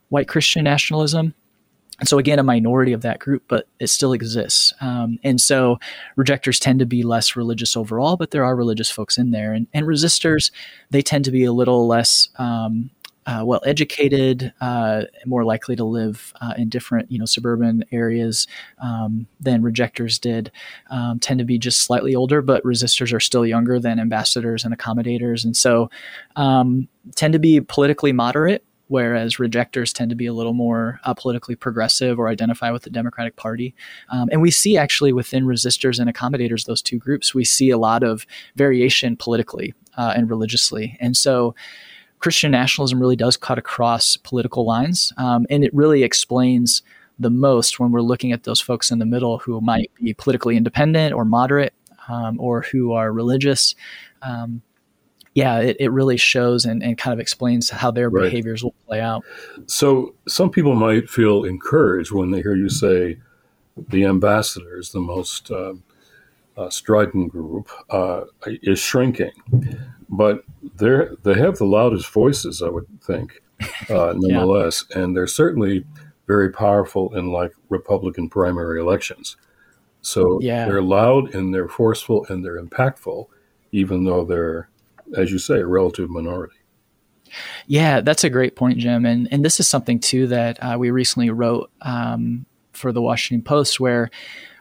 white 0.10 0.28
Christian 0.28 0.64
nationalism. 0.64 1.36
And 2.02 2.10
so, 2.10 2.18
again, 2.18 2.40
a 2.40 2.44
minority 2.44 2.94
of 2.94 3.04
that 3.04 3.20
group, 3.20 3.44
but 3.48 3.68
it 3.80 3.88
still 3.88 4.12
exists. 4.12 4.74
Um, 4.82 5.20
and 5.24 5.40
so, 5.40 5.80
rejectors 6.16 6.60
tend 6.60 6.80
to 6.80 6.86
be 6.88 7.04
less 7.04 7.36
religious 7.36 7.78
overall, 7.78 8.18
but 8.18 8.32
there 8.32 8.44
are 8.44 8.56
religious 8.56 8.90
folks 8.90 9.20
in 9.20 9.30
there. 9.30 9.54
And, 9.54 9.68
and 9.72 9.86
resistors, 9.86 10.50
they 10.90 11.04
tend 11.04 11.26
to 11.26 11.32
be 11.32 11.44
a 11.44 11.54
little 11.54 11.88
less 11.88 12.28
um, 12.38 12.90
uh, 13.28 13.44
well 13.46 13.62
educated, 13.68 14.52
uh, 14.62 15.04
more 15.28 15.44
likely 15.44 15.76
to 15.76 15.84
live 15.84 16.34
uh, 16.42 16.56
in 16.58 16.70
different, 16.70 17.12
you 17.12 17.20
know, 17.20 17.26
suburban 17.26 17.86
areas 17.92 18.48
um, 18.82 19.28
than 19.40 19.62
rejectors 19.62 20.18
did. 20.18 20.52
Um, 20.90 21.20
tend 21.20 21.38
to 21.38 21.46
be 21.46 21.60
just 21.60 21.84
slightly 21.84 22.16
older, 22.16 22.42
but 22.42 22.64
resistors 22.64 23.14
are 23.14 23.20
still 23.20 23.46
younger 23.46 23.80
than 23.80 24.00
ambassadors 24.00 24.66
and 24.66 24.76
accommodators, 24.76 25.46
and 25.46 25.56
so 25.56 25.92
um, 26.36 26.88
tend 27.16 27.34
to 27.34 27.40
be 27.40 27.62
politically 27.62 28.12
moderate 28.12 28.66
whereas 28.92 29.40
rejectors 29.40 29.94
tend 29.94 30.10
to 30.10 30.18
be 30.18 30.26
a 30.26 30.34
little 30.34 30.52
more 30.52 31.00
uh, 31.06 31.14
politically 31.14 31.56
progressive 31.56 32.20
or 32.20 32.28
identify 32.28 32.70
with 32.72 32.84
the 32.84 32.90
Democratic 32.90 33.38
Party. 33.38 33.74
Um, 34.10 34.28
and 34.34 34.42
we 34.42 34.52
see 34.52 34.78
actually 34.78 35.14
within 35.14 35.46
resistors 35.46 35.98
and 35.98 36.14
accommodators, 36.14 36.66
those 36.66 36.82
two 36.82 37.00
groups, 37.00 37.34
we 37.34 37.46
see 37.46 37.70
a 37.70 37.78
lot 37.78 38.04
of 38.04 38.28
variation 38.58 39.16
politically 39.16 39.74
uh, 39.96 40.12
and 40.14 40.30
religiously. 40.30 40.98
And 41.00 41.16
so 41.16 41.56
Christian 42.20 42.52
nationalism 42.52 43.00
really 43.00 43.16
does 43.16 43.38
cut 43.38 43.58
across 43.58 44.18
political 44.18 44.66
lines, 44.66 45.14
um, 45.16 45.48
and 45.50 45.64
it 45.64 45.74
really 45.74 46.04
explains 46.04 46.82
the 47.18 47.30
most 47.30 47.80
when 47.80 47.92
we're 47.92 48.02
looking 48.02 48.34
at 48.34 48.44
those 48.44 48.60
folks 48.60 48.92
in 48.92 49.00
the 49.00 49.06
middle 49.06 49.38
who 49.38 49.62
might 49.62 49.90
be 50.04 50.14
politically 50.14 50.58
independent 50.58 51.14
or 51.14 51.24
moderate 51.24 51.74
um, 52.10 52.38
or 52.42 52.64
who 52.64 52.92
are 52.92 53.14
religious. 53.14 53.74
Um, 54.22 54.62
yeah, 55.34 55.60
it, 55.60 55.78
it 55.80 55.90
really 55.90 56.18
shows 56.18 56.66
and, 56.66 56.84
and 56.84 56.98
kind 56.98 57.14
of 57.14 57.20
explains 57.20 57.70
how 57.70 57.92
their 57.92 58.10
right. 58.10 58.24
behaviors 58.24 58.64
will 58.64 58.76
play 58.86 59.00
out. 59.00 59.24
So 59.66 60.14
some 60.28 60.50
people 60.50 60.76
might 60.76 61.10
feel 61.10 61.46
encouraged 61.46 62.12
when 62.12 62.32
they 62.32 62.42
hear 62.42 62.56
you 62.56 62.70
say 62.70 63.18
the 63.90 64.06
ambassador 64.06 64.78
is 64.78 64.92
the 64.92 65.00
most 65.00 65.50
uh, 65.50 65.74
uh, 66.58 66.70
strident 66.70 67.32
group 67.32 67.70
uh, 67.90 68.22
is 68.46 68.80
shrinking, 68.80 69.32
but 70.10 70.44
they 70.76 71.08
they 71.24 71.36
have 71.36 71.58
the 71.58 71.66
loudest 71.66 72.10
voices, 72.10 72.62
I 72.62 72.70
would 72.70 72.88
think, 73.02 73.42
uh, 73.90 74.14
nonetheless, 74.18 74.86
yeah. 74.90 75.00
and 75.00 75.16
they're 75.16 75.28
certainly 75.28 75.86
very 76.28 76.52
powerful 76.52 77.16
in 77.16 77.32
like 77.32 77.52
Republican 77.70 78.30
primary 78.30 78.80
elections. 78.80 79.38
So 80.02 80.40
yeah. 80.42 80.66
they're 80.66 80.82
loud 80.82 81.36
and 81.36 81.54
they're 81.54 81.68
forceful 81.68 82.26
and 82.30 82.44
they're 82.44 82.62
impactful, 82.62 83.28
even 83.72 84.04
though 84.04 84.26
they're 84.26 84.70
as 85.16 85.32
you 85.32 85.40
say, 85.40 85.60
a 85.60 85.68
relative 85.68 86.10
minority. 86.10 86.56
Yeah, 87.68 88.02
that's 88.02 88.24
a 88.24 88.30
great 88.30 88.56
point, 88.56 88.78
Jim. 88.78 89.06
And 89.06 89.28
and 89.32 89.44
this 89.44 89.60
is 89.60 89.68
something 89.68 90.00
too 90.00 90.28
that 90.28 90.62
uh, 90.62 90.78
we 90.78 90.92
recently 90.92 91.30
wrote 91.30 91.72
um, 91.82 92.46
for 92.74 92.92
the 92.92 93.02
Washington 93.02 93.44
Post, 93.44 93.80
where 93.80 94.10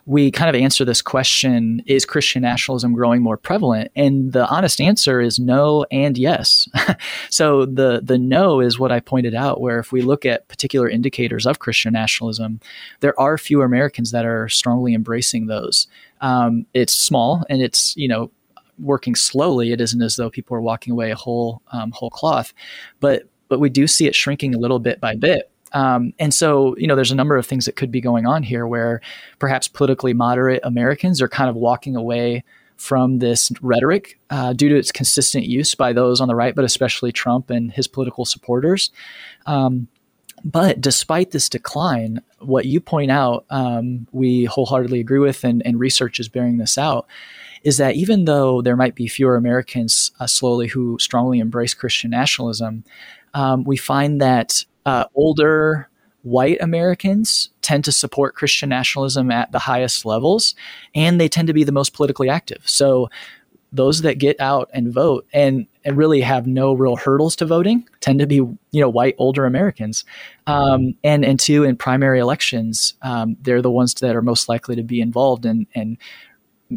we 0.06 0.30
kind 0.30 0.54
of 0.54 0.60
answer 0.60 0.84
this 0.84 1.02
question: 1.02 1.82
Is 1.86 2.04
Christian 2.04 2.42
nationalism 2.42 2.92
growing 2.92 3.22
more 3.22 3.36
prevalent? 3.36 3.90
And 3.96 4.32
the 4.32 4.46
honest 4.46 4.80
answer 4.80 5.20
is 5.20 5.38
no 5.38 5.84
and 5.90 6.16
yes. 6.16 6.68
so 7.30 7.66
the 7.66 8.00
the 8.02 8.18
no 8.18 8.60
is 8.60 8.78
what 8.78 8.92
I 8.92 9.00
pointed 9.00 9.34
out, 9.34 9.60
where 9.60 9.78
if 9.78 9.92
we 9.92 10.02
look 10.02 10.24
at 10.24 10.48
particular 10.48 10.88
indicators 10.88 11.46
of 11.46 11.58
Christian 11.58 11.92
nationalism, 11.92 12.60
there 13.00 13.18
are 13.18 13.38
fewer 13.38 13.64
Americans 13.64 14.12
that 14.12 14.24
are 14.24 14.48
strongly 14.48 14.94
embracing 14.94 15.46
those. 15.46 15.88
Um, 16.20 16.66
it's 16.74 16.92
small 16.92 17.44
and 17.48 17.62
it's 17.62 17.96
you 17.96 18.08
know 18.08 18.30
working 18.80 19.14
slowly. 19.14 19.72
It 19.72 19.80
isn't 19.80 20.02
as 20.02 20.16
though 20.16 20.30
people 20.30 20.56
are 20.56 20.60
walking 20.60 20.92
away 20.92 21.10
a 21.10 21.16
whole 21.16 21.62
um, 21.72 21.90
whole 21.92 22.10
cloth, 22.10 22.52
but 23.00 23.24
but 23.48 23.60
we 23.60 23.68
do 23.68 23.86
see 23.86 24.06
it 24.06 24.14
shrinking 24.14 24.54
a 24.54 24.58
little 24.58 24.78
bit 24.78 25.00
by 25.00 25.14
bit. 25.16 25.50
Um, 25.72 26.12
and 26.18 26.34
so, 26.34 26.76
you 26.78 26.86
know, 26.86 26.96
there's 26.96 27.12
a 27.12 27.16
number 27.16 27.36
of 27.36 27.46
things 27.46 27.64
that 27.66 27.76
could 27.76 27.92
be 27.92 28.00
going 28.00 28.26
on 28.26 28.42
here 28.42 28.66
where 28.66 29.00
perhaps 29.38 29.68
politically 29.68 30.14
moderate 30.14 30.60
Americans 30.64 31.22
are 31.22 31.28
kind 31.28 31.48
of 31.48 31.56
walking 31.56 31.96
away 31.96 32.44
from 32.76 33.18
this 33.18 33.52
rhetoric 33.60 34.18
uh, 34.30 34.52
due 34.52 34.68
to 34.68 34.76
its 34.76 34.90
consistent 34.90 35.44
use 35.44 35.74
by 35.74 35.92
those 35.92 36.20
on 36.20 36.28
the 36.28 36.34
right, 36.34 36.54
but 36.54 36.64
especially 36.64 37.12
Trump 37.12 37.50
and 37.50 37.70
his 37.72 37.86
political 37.86 38.24
supporters. 38.24 38.90
Um, 39.46 39.86
but 40.42 40.80
despite 40.80 41.32
this 41.32 41.50
decline, 41.50 42.22
what 42.38 42.64
you 42.64 42.80
point 42.80 43.10
out, 43.10 43.44
um, 43.50 44.06
we 44.12 44.46
wholeheartedly 44.46 44.98
agree 44.98 45.18
with, 45.18 45.44
and, 45.44 45.64
and 45.66 45.78
research 45.78 46.18
is 46.18 46.28
bearing 46.28 46.56
this 46.56 46.78
out 46.78 47.06
is 47.62 47.76
that 47.76 47.94
even 47.94 48.24
though 48.24 48.62
there 48.62 48.76
might 48.76 48.94
be 48.94 49.08
fewer 49.08 49.36
Americans 49.36 50.10
uh, 50.20 50.26
slowly 50.26 50.68
who 50.68 50.98
strongly 50.98 51.38
embrace 51.38 51.74
Christian 51.74 52.10
nationalism, 52.10 52.84
um, 53.34 53.64
we 53.64 53.76
find 53.76 54.20
that 54.20 54.64
uh, 54.86 55.04
older 55.14 55.88
white 56.22 56.60
Americans 56.60 57.50
tend 57.62 57.84
to 57.84 57.92
support 57.92 58.34
Christian 58.34 58.68
nationalism 58.68 59.30
at 59.30 59.52
the 59.52 59.58
highest 59.58 60.04
levels, 60.04 60.54
and 60.94 61.20
they 61.20 61.28
tend 61.28 61.48
to 61.48 61.54
be 61.54 61.64
the 61.64 61.72
most 61.72 61.94
politically 61.94 62.28
active. 62.28 62.62
So 62.64 63.10
those 63.72 64.02
that 64.02 64.18
get 64.18 64.40
out 64.40 64.68
and 64.72 64.92
vote 64.92 65.26
and, 65.32 65.66
and 65.84 65.96
really 65.96 66.20
have 66.22 66.46
no 66.46 66.72
real 66.72 66.96
hurdles 66.96 67.36
to 67.36 67.46
voting 67.46 67.88
tend 68.00 68.18
to 68.18 68.26
be 68.26 68.36
you 68.36 68.58
know 68.72 68.88
white 68.88 69.14
older 69.18 69.46
Americans, 69.46 70.04
um, 70.46 70.94
and 71.04 71.24
and 71.24 71.38
two 71.38 71.64
in 71.64 71.76
primary 71.76 72.18
elections 72.18 72.94
um, 73.02 73.36
they're 73.40 73.62
the 73.62 73.70
ones 73.70 73.94
that 73.94 74.16
are 74.16 74.22
most 74.22 74.48
likely 74.48 74.76
to 74.76 74.82
be 74.82 75.00
involved 75.00 75.46
and 75.46 75.66
and 75.74 75.96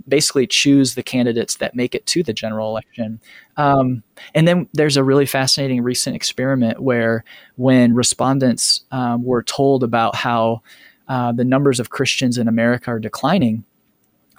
basically 0.07 0.47
choose 0.47 0.95
the 0.95 1.03
candidates 1.03 1.57
that 1.57 1.75
make 1.75 1.93
it 1.95 2.05
to 2.07 2.23
the 2.23 2.33
general 2.33 2.69
election. 2.69 3.19
Um, 3.57 4.03
and 4.33 4.47
then 4.47 4.67
there's 4.73 4.97
a 4.97 5.03
really 5.03 5.25
fascinating 5.25 5.81
recent 5.81 6.15
experiment 6.15 6.81
where 6.81 7.23
when 7.55 7.93
respondents 7.93 8.83
um, 8.91 9.23
were 9.23 9.43
told 9.43 9.83
about 9.83 10.15
how 10.15 10.61
uh, 11.07 11.31
the 11.31 11.45
numbers 11.45 11.79
of 11.79 11.89
Christians 11.89 12.37
in 12.37 12.47
America 12.47 12.91
are 12.91 12.99
declining, 12.99 13.63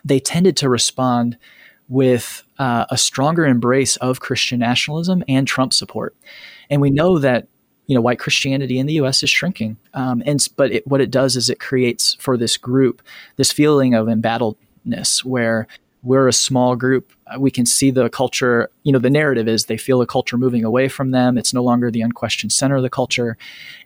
they 0.05 0.21
tended 0.21 0.57
to 0.59 0.69
respond 0.69 1.39
with 1.89 2.43
uh, 2.59 2.87
a 2.91 2.97
stronger 2.97 3.45
embrace 3.45 3.97
of 3.97 4.21
Christian 4.21 4.61
nationalism 4.61 5.23
and 5.29 5.47
Trump 5.47 5.73
support. 5.73 6.17
And 6.71 6.81
we 6.81 6.91
know 6.91 7.19
that 7.19 7.47
you 7.87 7.95
know 7.95 8.01
white 8.01 8.19
Christianity 8.19 8.79
in 8.79 8.87
the 8.87 8.95
U.S. 8.95 9.23
is 9.23 9.31
shrinking, 9.31 9.77
um, 9.93 10.23
and 10.25 10.41
but 10.57 10.73
it, 10.73 10.87
what 10.87 11.01
it 11.01 11.11
does 11.11 11.37
is 11.37 11.51
it 11.51 11.61
creates 11.61 12.15
for 12.19 12.37
this 12.37 12.57
group 12.57 13.03
this 13.37 13.53
feeling 13.53 13.95
of 13.95 14.09
embattledness 14.85 15.25
where 15.25 15.67
we're 16.03 16.29
a 16.29 16.35
small 16.35 16.76
group. 16.76 17.12
Uh, 17.26 17.41
we 17.41 17.50
can 17.50 17.64
see 17.64 17.91
the 17.91 18.11
culture, 18.11 18.69
you 18.83 18.93
know, 18.93 18.99
the 18.99 19.09
narrative 19.09 19.49
is 19.49 19.64
they 19.64 19.79
feel 19.79 19.99
the 19.99 20.07
culture 20.07 20.37
moving 20.37 20.62
away 20.62 20.87
from 20.87 21.12
them. 21.12 21.38
It's 21.38 21.55
no 21.55 21.62
longer 21.62 21.91
the 21.91 22.03
unquestioned 22.03 22.53
center 22.53 22.76
of 22.76 22.83
the 22.83 22.91
culture. 22.91 23.38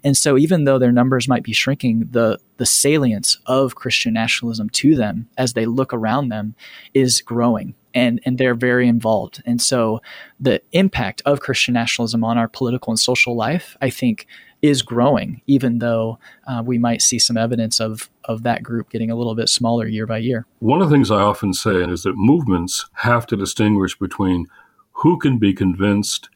And 0.02 0.16
so 0.16 0.36
even 0.36 0.64
though 0.64 0.80
their 0.80 0.90
numbers 0.90 1.28
might 1.28 1.44
be 1.44 1.52
shrinking, 1.52 2.08
the 2.10 2.38
the 2.56 2.66
salience 2.66 3.38
of 3.46 3.76
Christian 3.76 4.14
nationalism 4.14 4.68
to 4.70 4.96
them 4.96 5.28
as 5.38 5.52
they 5.52 5.64
look 5.64 5.94
around 5.94 6.28
them 6.28 6.56
is 6.92 7.20
growing 7.20 7.74
and 7.94 8.20
and 8.24 8.36
they're 8.36 8.56
very 8.56 8.88
involved. 8.88 9.40
And 9.46 9.62
so 9.62 10.02
the 10.40 10.60
impact 10.72 11.22
of 11.24 11.38
Christian 11.38 11.74
nationalism 11.74 12.24
on 12.24 12.36
our 12.36 12.48
political 12.48 12.90
and 12.90 12.98
social 12.98 13.36
life, 13.36 13.76
I 13.80 13.90
think, 13.90 14.26
is 14.62 14.82
growing, 14.82 15.40
even 15.46 15.78
though 15.78 16.18
uh, 16.46 16.62
we 16.64 16.78
might 16.78 17.02
see 17.02 17.18
some 17.18 17.36
evidence 17.36 17.80
of 17.80 18.10
of 18.24 18.42
that 18.42 18.62
group 18.62 18.90
getting 18.90 19.10
a 19.10 19.16
little 19.16 19.34
bit 19.34 19.48
smaller 19.48 19.86
year 19.86 20.06
by 20.06 20.18
year. 20.18 20.46
One 20.58 20.82
of 20.82 20.90
the 20.90 20.94
things 20.94 21.10
I 21.10 21.20
often 21.20 21.54
say 21.54 21.82
is 21.82 22.02
that 22.02 22.16
movements 22.16 22.86
have 22.94 23.26
to 23.28 23.36
distinguish 23.36 23.98
between 23.98 24.46
who 24.92 25.18
can 25.18 25.38
be 25.38 25.54
convinced 25.54 26.28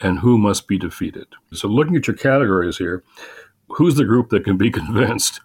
and 0.00 0.18
who 0.18 0.38
must 0.38 0.66
be 0.66 0.78
defeated. 0.78 1.26
So, 1.52 1.68
looking 1.68 1.96
at 1.96 2.06
your 2.06 2.16
categories 2.16 2.78
here, 2.78 3.02
who's 3.68 3.96
the 3.96 4.04
group 4.04 4.30
that 4.30 4.44
can 4.44 4.56
be 4.56 4.70
convinced 4.80 5.40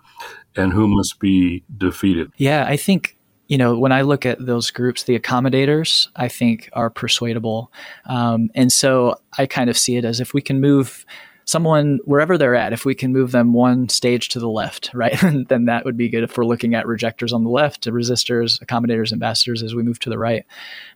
and 0.55 0.73
who 0.73 0.87
must 0.87 1.19
be 1.19 1.63
defeated? 1.77 2.31
Yeah, 2.37 2.65
I 2.67 2.77
think 2.77 3.17
you 3.47 3.57
know, 3.57 3.77
when 3.77 3.91
I 3.91 4.03
look 4.03 4.25
at 4.25 4.45
those 4.45 4.71
groups, 4.71 5.03
the 5.03 5.19
accommodators, 5.19 6.07
I 6.15 6.29
think, 6.29 6.69
are 6.71 6.89
persuadable. 6.89 7.69
Um, 8.05 8.49
and 8.55 8.71
so 8.71 9.19
I 9.37 9.45
kind 9.45 9.69
of 9.69 9.77
see 9.77 9.97
it 9.97 10.05
as 10.05 10.21
if 10.21 10.33
we 10.33 10.41
can 10.41 10.61
move 10.61 11.05
someone 11.45 11.99
wherever 12.05 12.37
they're 12.37 12.55
at, 12.55 12.73
if 12.73 12.85
we 12.85 12.95
can 12.95 13.11
move 13.11 13.31
them 13.31 13.53
one 13.53 13.89
stage 13.89 14.29
to 14.29 14.39
the 14.39 14.49
left, 14.49 14.91
right, 14.93 15.17
then 15.21 15.65
that 15.65 15.85
would 15.85 15.97
be 15.97 16.09
good 16.09 16.23
if 16.23 16.37
we're 16.37 16.45
looking 16.45 16.75
at 16.75 16.87
rejectors 16.87 17.33
on 17.33 17.43
the 17.43 17.49
left, 17.49 17.85
resistors, 17.85 18.63
accommodators, 18.63 19.11
ambassadors 19.11 19.63
as 19.63 19.75
we 19.75 19.83
move 19.83 19.99
to 19.99 20.09
the 20.09 20.19
right. 20.19 20.45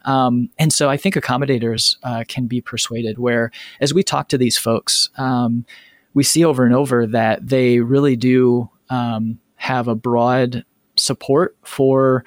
Um, 0.05 0.49
and 0.57 0.71
so 0.71 0.89
I 0.89 0.97
think 0.97 1.15
accommodators 1.15 1.97
uh, 2.03 2.23
can 2.27 2.47
be 2.47 2.61
persuaded, 2.61 3.17
where 3.17 3.51
as 3.79 3.93
we 3.93 4.03
talk 4.03 4.29
to 4.29 4.37
these 4.37 4.57
folks, 4.57 5.09
um, 5.17 5.65
we 6.13 6.23
see 6.23 6.45
over 6.45 6.65
and 6.65 6.73
over 6.73 7.05
that 7.07 7.47
they 7.47 7.79
really 7.79 8.15
do 8.15 8.69
um, 8.89 9.39
have 9.55 9.87
a 9.87 9.95
broad 9.95 10.63
support 10.95 11.57
for 11.63 12.23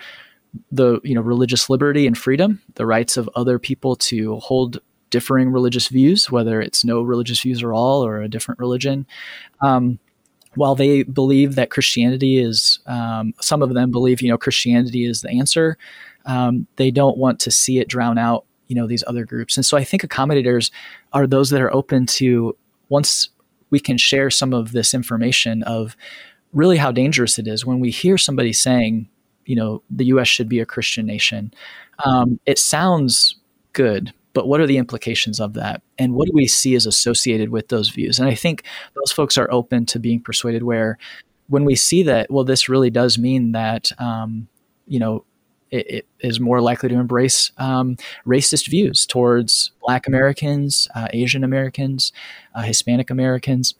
the 0.73 1.01
you 1.05 1.15
know 1.15 1.21
religious 1.21 1.69
liberty 1.69 2.07
and 2.07 2.17
freedom, 2.17 2.61
the 2.75 2.87
rights 2.87 3.17
of 3.17 3.29
other 3.35 3.59
people 3.59 3.97
to 3.97 4.37
hold 4.37 4.81
differing 5.11 5.51
religious 5.51 5.89
views, 5.89 6.31
whether 6.31 6.61
it's 6.61 6.85
no 6.85 7.03
religious 7.03 7.41
views 7.41 7.63
at 7.63 7.69
all 7.69 8.05
or 8.05 8.23
a 8.23 8.29
different 8.29 8.61
religion. 8.61 9.07
Um, 9.61 9.99
while 10.55 10.75
they 10.75 11.03
believe 11.03 11.55
that 11.55 11.71
Christianity 11.71 12.39
is, 12.39 12.81
um, 12.87 13.35
some 13.41 13.63
of 13.63 13.75
them 13.75 13.91
believe, 13.91 14.21
you 14.23 14.29
know, 14.29 14.39
Christianity 14.39 15.05
is 15.05 15.23
the 15.23 15.31
answer. 15.31 15.79
Um, 16.27 16.67
they 16.77 16.91
don't 16.91 17.17
want 17.17 17.41
to 17.41 17.51
see 17.51 17.79
it 17.79 17.89
drown 17.89 18.19
out, 18.19 18.45
you 18.67 18.75
know, 18.75 18.87
these 18.87 19.05
other 19.07 19.25
groups. 19.25 19.57
And 19.57 19.65
so 19.65 19.77
I 19.77 19.85
think 19.85 20.03
accommodators 20.03 20.71
are 21.13 21.27
those 21.27 21.51
that 21.51 21.61
are 21.61 21.73
open 21.73 22.07
to 22.07 22.57
once 22.89 23.29
we 23.71 23.79
can 23.79 23.99
share 23.99 24.31
some 24.31 24.53
of 24.53 24.73
this 24.73 24.95
information 24.95 25.63
of 25.65 25.97
really 26.53 26.79
how 26.79 26.91
dangerous 26.91 27.39
it 27.39 27.47
is 27.47 27.67
when 27.67 27.81
we 27.81 27.91
hear 27.91 28.17
somebody 28.19 28.53
saying, 28.53 29.09
you 29.45 29.57
know, 29.57 29.83
the 29.91 30.07
U.S. 30.07 30.29
should 30.29 30.49
be 30.49 30.61
a 30.61 30.67
Christian 30.67 31.07
nation. 31.07 31.53
Um, 32.05 32.41
it 32.47 32.59
sounds 32.59 33.37
good, 33.73 34.13
but 34.35 34.47
what 34.47 34.61
are 34.61 34.67
the 34.67 34.79
implications 34.79 35.41
of 35.41 35.55
that? 35.55 35.83
And 35.99 36.15
what 36.15 36.27
do 36.27 36.33
we 36.35 36.47
see 36.47 36.75
as 36.75 36.87
associated 36.87 37.49
with 37.51 37.69
those 37.69 37.89
views? 37.89 38.19
And 38.19 38.29
i 38.29 38.35
think 38.35 38.65
those 38.95 39.13
folks 39.13 39.37
are 39.39 39.51
open 39.51 39.87
to 39.87 39.99
being 39.99 40.21
persuaded 40.21 40.63
where 40.63 40.99
when 41.49 41.65
we 41.65 41.75
see 41.75 42.03
that 42.05 42.31
well 42.31 42.45
this 42.45 42.69
really 42.69 42.91
does 42.91 43.19
mean 43.19 43.53
that 43.53 43.91
um, 43.99 44.49
you 44.87 44.99
know 44.99 45.25
it, 45.71 45.91
it 45.91 46.07
is 46.21 46.41
more 46.41 46.63
likely 46.63 46.89
to 46.89 46.95
embrace 46.95 47.53
um, 47.59 47.97
racist 48.27 48.69
views 48.69 49.07
towards 49.07 49.73
black 49.83 50.07
americans 50.07 50.89
uh, 50.95 51.09
asian 51.13 51.45
americans 51.45 52.13
uh, 52.55 52.63
hispanic 52.63 53.11
americans. 53.11 53.75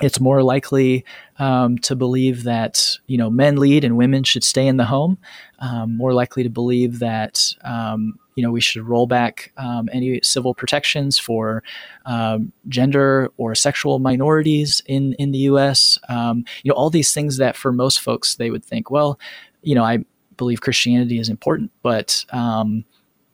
It's 0.00 0.18
more 0.18 0.42
likely 0.42 1.04
um, 1.38 1.76
to 1.78 1.94
believe 1.94 2.44
that 2.44 2.96
you 3.06 3.18
know 3.18 3.30
men 3.30 3.56
lead 3.56 3.84
and 3.84 3.96
women 3.96 4.24
should 4.24 4.42
stay 4.42 4.66
in 4.66 4.78
the 4.78 4.86
home. 4.86 5.18
Um, 5.58 5.96
more 5.96 6.14
likely 6.14 6.42
to 6.42 6.48
believe 6.48 6.98
that 7.00 7.54
um, 7.62 8.18
you 8.34 8.42
know 8.42 8.50
we 8.50 8.60
should 8.60 8.82
roll 8.86 9.06
back 9.06 9.52
um, 9.56 9.88
any 9.92 10.20
civil 10.22 10.54
protections 10.54 11.18
for 11.18 11.62
um, 12.06 12.52
gender 12.68 13.30
or 13.36 13.54
sexual 13.54 13.98
minorities 13.98 14.82
in 14.86 15.14
in 15.14 15.32
the 15.32 15.38
U.S. 15.38 15.98
Um, 16.08 16.44
you 16.62 16.70
know 16.70 16.76
all 16.76 16.90
these 16.90 17.12
things 17.12 17.36
that 17.38 17.56
for 17.56 17.72
most 17.72 18.00
folks 18.00 18.36
they 18.36 18.50
would 18.50 18.64
think, 18.64 18.90
well, 18.90 19.18
you 19.62 19.74
know 19.74 19.84
I 19.84 20.04
believe 20.36 20.60
Christianity 20.60 21.18
is 21.18 21.28
important, 21.28 21.70
but 21.82 22.24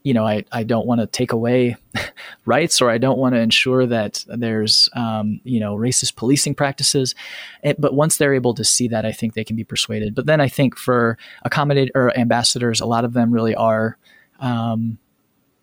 you 0.08 0.14
know, 0.14 0.26
I, 0.26 0.42
I 0.52 0.62
don't 0.62 0.86
want 0.86 1.02
to 1.02 1.06
take 1.06 1.32
away 1.32 1.76
rights 2.46 2.80
or 2.80 2.88
I 2.88 2.96
don't 2.96 3.18
want 3.18 3.34
to 3.34 3.40
ensure 3.40 3.84
that 3.84 4.24
there's, 4.26 4.88
um, 4.94 5.38
you 5.44 5.60
know, 5.60 5.76
racist 5.76 6.16
policing 6.16 6.54
practices. 6.54 7.14
It, 7.62 7.78
but 7.78 7.92
once 7.92 8.16
they're 8.16 8.32
able 8.32 8.54
to 8.54 8.64
see 8.64 8.88
that, 8.88 9.04
I 9.04 9.12
think 9.12 9.34
they 9.34 9.44
can 9.44 9.54
be 9.54 9.64
persuaded. 9.64 10.14
But 10.14 10.24
then 10.24 10.40
I 10.40 10.48
think 10.48 10.78
for 10.78 11.18
accommodate 11.44 11.90
or 11.94 12.16
ambassadors, 12.16 12.80
a 12.80 12.86
lot 12.86 13.04
of 13.04 13.12
them 13.12 13.34
really 13.34 13.54
are, 13.54 13.98
um, 14.38 14.98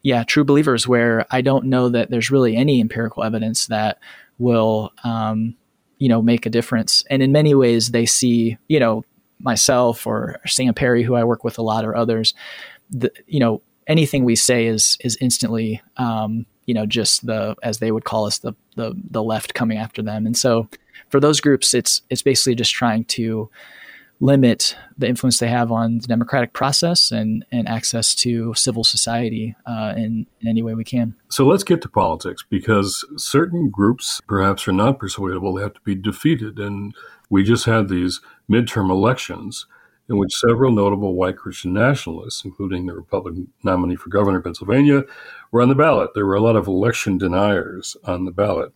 yeah, 0.02 0.24
true 0.24 0.44
believers 0.44 0.88
where 0.88 1.26
I 1.32 1.42
don't 1.42 1.66
know 1.66 1.90
that 1.90 2.10
there's 2.10 2.32
really 2.32 2.56
any 2.56 2.80
empirical 2.80 3.24
evidence 3.24 3.68
that 3.68 4.00
will, 4.38 4.92
um, 5.04 5.56
you 5.98 6.10
know, 6.10 6.22
make 6.22 6.46
a 6.46 6.50
difference. 6.50 7.04
And 7.10 7.24
in 7.24 7.32
many 7.32 7.56
ways, 7.56 7.90
they 7.90 8.06
see, 8.06 8.58
you 8.68 8.80
know, 8.80 9.04
myself 9.40 10.06
or 10.06 10.40
Sam 10.46 10.74
Perry, 10.74 11.04
who 11.04 11.16
I 11.16 11.24
work 11.24 11.44
with 11.44 11.58
a 11.58 11.62
lot, 11.62 11.86
or 11.86 11.96
others, 11.96 12.34
the, 12.90 13.12
you 13.28 13.40
know, 13.40 13.62
anything 13.88 14.24
we 14.24 14.36
say 14.36 14.66
is 14.66 14.98
is 15.02 15.18
instantly 15.22 15.82
um, 15.98 16.46
you 16.66 16.74
know 16.74 16.86
just 16.86 17.26
the 17.26 17.56
as 17.64 17.80
they 17.80 17.92
would 17.92 18.06
call 18.06 18.26
us 18.26 18.40
the, 18.40 18.54
the 18.76 18.94
the 19.12 19.24
left 19.24 19.54
coming 19.54 19.78
after 19.78 20.02
them 20.02 20.26
and 20.26 20.38
so 20.38 20.68
for 21.10 21.20
those 21.20 21.40
groups 21.40 21.74
it's 21.74 22.02
it's 22.10 22.22
basically 22.22 22.56
just 22.56 22.74
trying 22.74 23.04
to 23.06 23.50
limit 24.20 24.76
the 24.98 25.08
influence 25.08 25.40
they 25.40 25.48
have 25.48 25.72
on 25.72 26.00
the 26.00 26.08
democratic 26.08 26.54
process 26.54 27.12
and 27.12 27.46
and 27.52 27.68
access 27.68 28.16
to 28.16 28.54
civil 28.54 28.84
society 28.84 29.56
uh, 29.66 29.94
in, 29.96 30.26
in 30.42 30.48
any 30.48 30.62
way 30.62 30.74
we 30.74 30.84
can. 30.84 31.16
So 31.30 31.46
let's 31.46 31.64
get 31.64 31.82
to 31.82 31.90
politics 31.90 32.44
because 32.50 33.06
certain 33.18 33.70
groups 33.70 34.22
perhaps 34.28 34.68
are 34.68 34.74
not 34.74 35.00
persuadable; 35.00 35.54
they 35.54 35.64
have 35.64 35.74
to 35.74 35.82
be 35.82 35.96
defeated, 35.96 36.60
and 36.60 36.96
we 37.30 37.44
just 37.44 37.66
had 37.66 37.90
these 37.90 38.22
midterm 38.50 38.90
elections 38.90 39.66
in 40.08 40.18
which 40.18 40.36
several 40.36 40.72
notable 40.72 41.16
white 41.16 41.38
Christian 41.38 41.74
nationalists, 41.74 42.46
including 42.46 42.86
the 42.86 42.94
Republican 42.94 43.48
nominee 43.64 43.96
for 43.96 44.10
governor 44.10 44.38
of 44.38 44.44
Pennsylvania, 44.44 45.04
were 45.52 45.62
on 45.62 45.70
the 45.70 45.76
ballot. 45.76 46.12
There 46.14 46.26
were 46.26 46.36
a 46.36 46.42
lot 46.42 46.56
of 46.56 46.68
election 46.68 47.18
deniers 47.18 47.98
on 48.04 48.26
the 48.26 48.32
ballot, 48.32 48.72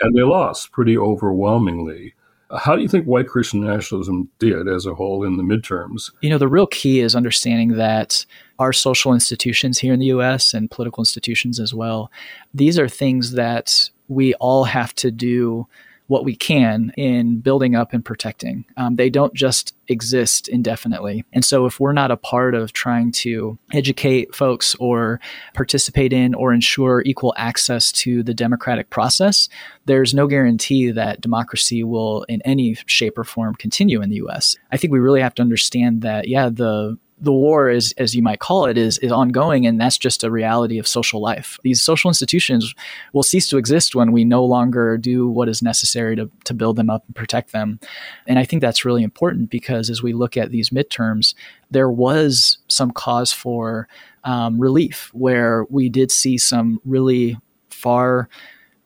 and 0.00 0.14
they 0.14 0.22
lost 0.22 0.72
pretty 0.72 0.96
overwhelmingly. 0.96 2.14
How 2.54 2.76
do 2.76 2.82
you 2.82 2.88
think 2.88 3.06
white 3.06 3.28
Christian 3.28 3.60
nationalism 3.64 4.28
did 4.38 4.68
as 4.68 4.86
a 4.86 4.94
whole 4.94 5.24
in 5.24 5.36
the 5.36 5.42
midterms? 5.42 6.12
You 6.20 6.30
know, 6.30 6.38
the 6.38 6.48
real 6.48 6.68
key 6.68 7.00
is 7.00 7.16
understanding 7.16 7.70
that 7.76 8.24
our 8.58 8.72
social 8.72 9.12
institutions 9.12 9.78
here 9.78 9.92
in 9.92 9.98
the 9.98 10.06
US 10.06 10.54
and 10.54 10.70
political 10.70 11.00
institutions 11.00 11.58
as 11.58 11.74
well, 11.74 12.10
these 12.54 12.78
are 12.78 12.88
things 12.88 13.32
that 13.32 13.90
we 14.08 14.34
all 14.34 14.64
have 14.64 14.94
to 14.96 15.10
do 15.10 15.66
what 16.08 16.24
we 16.24 16.36
can 16.36 16.92
in 16.96 17.40
building 17.40 17.74
up 17.74 17.92
and 17.92 18.04
protecting. 18.04 18.64
Um, 18.76 18.96
they 18.96 19.10
don't 19.10 19.34
just 19.34 19.74
exist 19.88 20.48
indefinitely. 20.48 21.24
And 21.32 21.44
so, 21.44 21.66
if 21.66 21.80
we're 21.80 21.92
not 21.92 22.10
a 22.10 22.16
part 22.16 22.54
of 22.54 22.72
trying 22.72 23.12
to 23.12 23.58
educate 23.72 24.34
folks 24.34 24.74
or 24.76 25.20
participate 25.54 26.12
in 26.12 26.34
or 26.34 26.52
ensure 26.52 27.02
equal 27.04 27.34
access 27.36 27.92
to 27.92 28.22
the 28.22 28.34
democratic 28.34 28.90
process, 28.90 29.48
there's 29.86 30.14
no 30.14 30.26
guarantee 30.26 30.90
that 30.90 31.20
democracy 31.20 31.82
will, 31.82 32.24
in 32.24 32.42
any 32.42 32.76
shape 32.86 33.18
or 33.18 33.24
form, 33.24 33.54
continue 33.54 34.02
in 34.02 34.10
the 34.10 34.16
US. 34.16 34.56
I 34.72 34.76
think 34.76 34.92
we 34.92 34.98
really 34.98 35.20
have 35.20 35.34
to 35.36 35.42
understand 35.42 36.02
that, 36.02 36.28
yeah, 36.28 36.48
the 36.48 36.98
the 37.18 37.32
war 37.32 37.70
is 37.70 37.94
as 37.96 38.14
you 38.14 38.22
might 38.22 38.40
call 38.40 38.66
it 38.66 38.76
is 38.76 38.98
is 38.98 39.10
ongoing 39.10 39.66
and 39.66 39.80
that's 39.80 39.96
just 39.96 40.22
a 40.22 40.30
reality 40.30 40.78
of 40.78 40.86
social 40.86 41.20
life. 41.20 41.58
These 41.62 41.80
social 41.80 42.10
institutions 42.10 42.74
will 43.12 43.22
cease 43.22 43.48
to 43.48 43.56
exist 43.56 43.94
when 43.94 44.12
we 44.12 44.24
no 44.24 44.44
longer 44.44 44.98
do 44.98 45.26
what 45.26 45.48
is 45.48 45.62
necessary 45.62 46.14
to, 46.16 46.30
to 46.44 46.54
build 46.54 46.76
them 46.76 46.90
up 46.90 47.04
and 47.06 47.16
protect 47.16 47.52
them. 47.52 47.80
And 48.26 48.38
i 48.38 48.44
think 48.44 48.60
that's 48.60 48.84
really 48.84 49.02
important 49.02 49.50
because 49.50 49.88
as 49.88 50.02
we 50.02 50.12
look 50.12 50.36
at 50.36 50.50
these 50.50 50.70
midterms 50.70 51.34
there 51.70 51.90
was 51.90 52.58
some 52.68 52.90
cause 52.90 53.32
for 53.32 53.88
um, 54.24 54.60
relief 54.60 55.10
where 55.12 55.64
we 55.70 55.88
did 55.88 56.10
see 56.12 56.36
some 56.36 56.80
really 56.84 57.36
far 57.70 58.28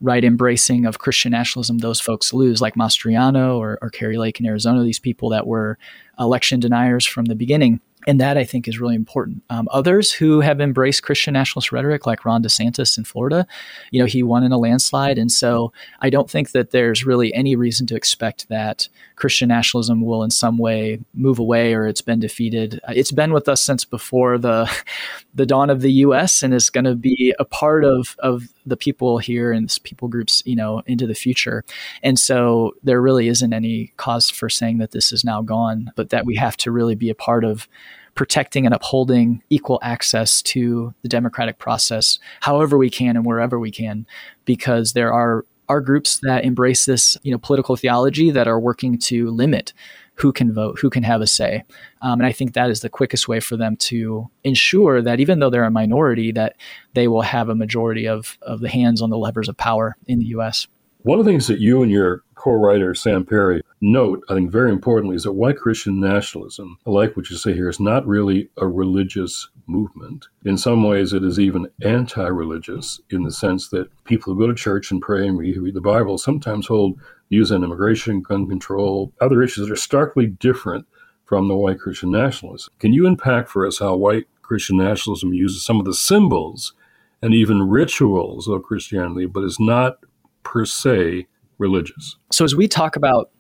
right 0.01 0.25
embracing 0.25 0.87
of 0.87 0.99
Christian 0.99 1.33
nationalism 1.33 1.79
those 1.79 2.01
folks 2.01 2.33
lose, 2.33 2.61
like 2.61 2.75
Mastriano 2.75 3.59
or, 3.59 3.79
or 3.83 3.91
Kari 3.91 4.17
Lake 4.17 4.41
in 4.41 4.47
Arizona, 4.47 4.83
these 4.83 4.99
people 4.99 5.29
that 5.31 5.47
were 5.47 5.79
election 6.19 6.61
deniers 6.61 7.05
from 7.05 7.27
the 7.27 7.35
beginning 7.35 7.81
and 8.07 8.21
that 8.21 8.39
I 8.39 8.45
think 8.45 8.67
is 8.67 8.81
really 8.81 8.95
important. 8.95 9.43
Um, 9.51 9.69
others 9.71 10.13
who 10.13 10.41
have 10.41 10.61
embraced 10.61 11.03
Christian 11.03 11.35
nationalist 11.35 11.73
rhetoric, 11.73 12.07
like 12.07 12.25
Ron 12.25 12.43
DeSantis 12.43 12.97
in 12.97 13.05
Florida, 13.05 13.47
you 13.91 14.01
know, 14.01 14.07
he 14.07 14.23
won 14.23 14.43
in 14.45 14.53
a 14.53 14.59
landslide, 14.59 15.19
and 15.19 15.31
so 15.31 15.73
I 16.01 16.11
don't 16.11 16.31
think 16.31 16.53
that 16.53 16.71
there's 16.71 17.05
really 17.05 17.33
any 17.35 17.57
reason 17.57 17.87
to 17.89 17.97
expect 17.97 18.49
that 18.49 18.89
Christian 19.17 19.49
nationalism 19.49 20.01
will 20.01 20.23
in 20.23 20.31
some 20.31 20.59
way 20.59 21.01
move 21.15 21.39
away 21.39 21.75
or 21.75 21.87
it's 21.87 22.01
been 22.01 22.21
defeated. 22.21 22.81
Uh, 22.89 22.93
it's 22.97 23.13
been 23.13 23.33
with 23.33 23.49
us 23.49 23.63
since 23.63 23.85
before 23.85 24.39
the 24.39 24.71
the 25.35 25.47
dawn 25.47 25.71
of 25.71 25.81
the 25.81 25.93
U.S. 25.93 26.43
and 26.43 26.55
is 26.55 26.71
going 26.71 26.85
to 26.85 26.95
be 26.95 27.35
a 27.39 27.45
part 27.45 27.85
of 27.85 28.17
of 28.21 28.45
the 28.67 28.77
people 28.77 29.19
here 29.19 29.53
and 29.53 29.77
people 29.85 30.09
groups, 30.09 30.43
you 30.45 30.57
know, 30.57 30.83
into 30.87 31.07
the 31.07 31.15
future. 31.15 31.65
And 32.03 32.19
so 32.19 32.75
there 32.83 33.01
really 33.01 33.29
isn't 33.29 33.53
any 33.53 33.93
cause 33.97 34.31
for 34.31 34.49
saying 34.49 34.79
that 34.79 34.91
this 34.91 35.13
is 35.13 35.25
now 35.25 35.43
gone, 35.43 35.93
but 35.97 36.11
that 36.11 36.27
we 36.27 36.37
have 36.37 36.57
to 36.59 36.71
really 36.71 36.95
be 36.95 37.11
a 37.11 37.15
part 37.15 37.45
of 37.45 37.69
protecting 38.15 38.67
and 38.67 38.75
upholding 38.75 39.43
equal 39.51 39.79
access 39.83 40.43
to 40.43 40.93
the 41.03 41.09
democratic 41.09 41.59
process 41.59 42.19
however 42.41 42.77
we 42.77 42.91
can 42.91 43.17
and 43.17 43.25
wherever 43.25 43.59
we 43.59 43.71
can 43.71 44.05
because 44.45 44.93
there 44.93 45.13
are 45.13 45.45
are 45.69 45.81
groups 45.81 46.19
that 46.19 46.45
embrace 46.45 46.85
this 46.85 47.17
you 47.23 47.31
know 47.31 47.39
political 47.39 47.77
theology 47.77 48.31
that 48.31 48.49
are 48.49 48.59
working 48.59 48.99
to 48.99 49.31
limit 49.31 49.73
who 50.21 50.33
can 50.33 50.53
vote, 50.53 50.79
who 50.79 50.91
can 50.91 51.03
have 51.03 51.21
a 51.21 51.27
say. 51.27 51.65
Um, 52.03 52.21
and 52.21 52.27
I 52.27 52.33
think 52.33 52.53
that 52.53 52.71
is 52.71 52.81
the 52.81 52.89
quickest 52.89 53.27
way 53.27 53.41
for 53.41 53.57
them 53.57 53.77
to 53.77 54.29
ensure 54.45 55.01
that 55.01 55.21
even 55.21 55.39
though 55.39 55.51
they're 55.51 55.65
a 55.65 55.71
minority, 55.71 56.31
that 56.33 56.57
they 56.95 57.09
will 57.09 57.23
have 57.23 57.49
a 57.49 57.55
majority 57.55 58.07
of, 58.07 58.39
of 58.43 58.61
the 58.61 58.69
hands 58.69 59.01
on 59.01 59.11
the 59.11 59.19
levers 59.19 59.49
of 59.49 59.57
power 59.57 59.97
in 60.07 60.19
the 60.19 60.27
U.S. 60.27 60.67
One 61.03 61.19
of 61.19 61.25
the 61.25 61.31
things 61.31 61.47
that 61.47 61.61
you 61.61 61.83
and 61.83 61.91
your 61.91 62.23
co-writer 62.35 62.95
Sam 62.95 63.25
Perry 63.25 63.63
note, 63.81 64.23
I 64.29 64.35
think 64.35 64.51
very 64.51 64.71
importantly, 64.71 65.17
is 65.17 65.23
that 65.23 65.33
white 65.33 65.57
Christian 65.57 66.01
nationalism, 66.01 66.79
like 66.85 67.17
what 67.17 67.31
you 67.31 67.37
say 67.37 67.55
here, 67.55 67.71
is 67.71 67.81
not 67.81 68.07
really 68.07 68.51
a 68.59 68.67
religious 68.67 69.49
movement. 69.67 70.27
In 70.45 70.59
some 70.59 70.83
ways, 70.83 71.15
it 71.15 71.25
is 71.25 71.39
even 71.39 71.69
anti-religious 71.83 73.01
in 73.11 73.23
the 73.23 73.33
sense 73.33 73.69
that 73.69 73.91
people 74.05 74.35
who 74.35 74.41
go 74.41 74.47
to 74.47 74.55
church 74.55 74.91
and 74.91 75.01
pray 75.01 75.27
and 75.27 75.39
read 75.39 75.75
the 75.75 75.81
Bible 75.81 76.19
sometimes 76.19 76.67
hold 76.67 76.99
views 77.31 77.51
on 77.51 77.65
immigration, 77.65 78.21
gun 78.21 78.47
control, 78.49 79.13
other 79.21 79.43
issues 79.43 79.67
that 79.67 79.73
are 79.73 79.77
starkly 79.77 80.27
different 80.27 80.87
from 81.25 81.49
the 81.49 81.57
white 81.57 81.79
Christian 81.79 82.11
nationalism. 82.11 82.73
Can 82.79 82.93
you 82.93 83.07
unpack 83.07 83.49
for 83.49 83.67
us 83.67 83.79
how 83.79 83.97
white 83.97 84.27
Christian 84.43 84.79
nationalism 84.79 85.33
uses 85.33 85.65
some 85.65 85.79
of 85.79 85.85
the 85.85 85.95
symbols 85.95 86.75
and 87.23 87.35
even 87.35 87.69
rituals 87.69 88.49
of 88.49 88.63
Christianity, 88.63 89.27
but 89.27 89.45
is 89.45 89.61
not 89.61 89.99
per 90.43 90.65
se 90.65 91.27
religious. 91.59 92.17
So, 92.33 92.45
as 92.45 92.57
we 92.57 92.67
talk 92.67 92.97
about 92.97 93.31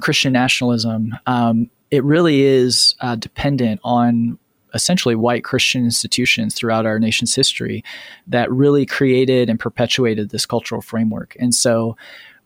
Christian 0.00 0.32
nationalism, 0.32 1.14
um, 1.26 1.70
it 1.90 2.02
really 2.04 2.42
is 2.42 2.94
uh, 3.00 3.16
dependent 3.16 3.80
on 3.84 4.38
essentially 4.74 5.14
white 5.14 5.44
Christian 5.44 5.84
institutions 5.84 6.54
throughout 6.54 6.86
our 6.86 6.98
nation's 6.98 7.34
history 7.34 7.84
that 8.26 8.50
really 8.50 8.86
created 8.86 9.50
and 9.50 9.60
perpetuated 9.60 10.30
this 10.30 10.46
cultural 10.46 10.80
framework. 10.80 11.36
And 11.38 11.54
so 11.54 11.96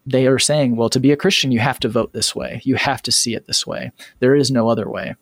they 0.06 0.26
are 0.26 0.38
saying, 0.38 0.76
well, 0.76 0.88
to 0.90 1.00
be 1.00 1.10
a 1.10 1.16
Christian, 1.16 1.50
you 1.50 1.58
have 1.58 1.80
to 1.80 1.88
vote 1.88 2.12
this 2.12 2.34
way. 2.34 2.60
You 2.64 2.76
have 2.76 3.02
to 3.02 3.12
see 3.12 3.34
it 3.34 3.46
this 3.46 3.66
way. 3.66 3.90
There 4.20 4.34
is 4.34 4.50
no 4.50 4.68
other 4.68 4.88
way. 4.88 5.14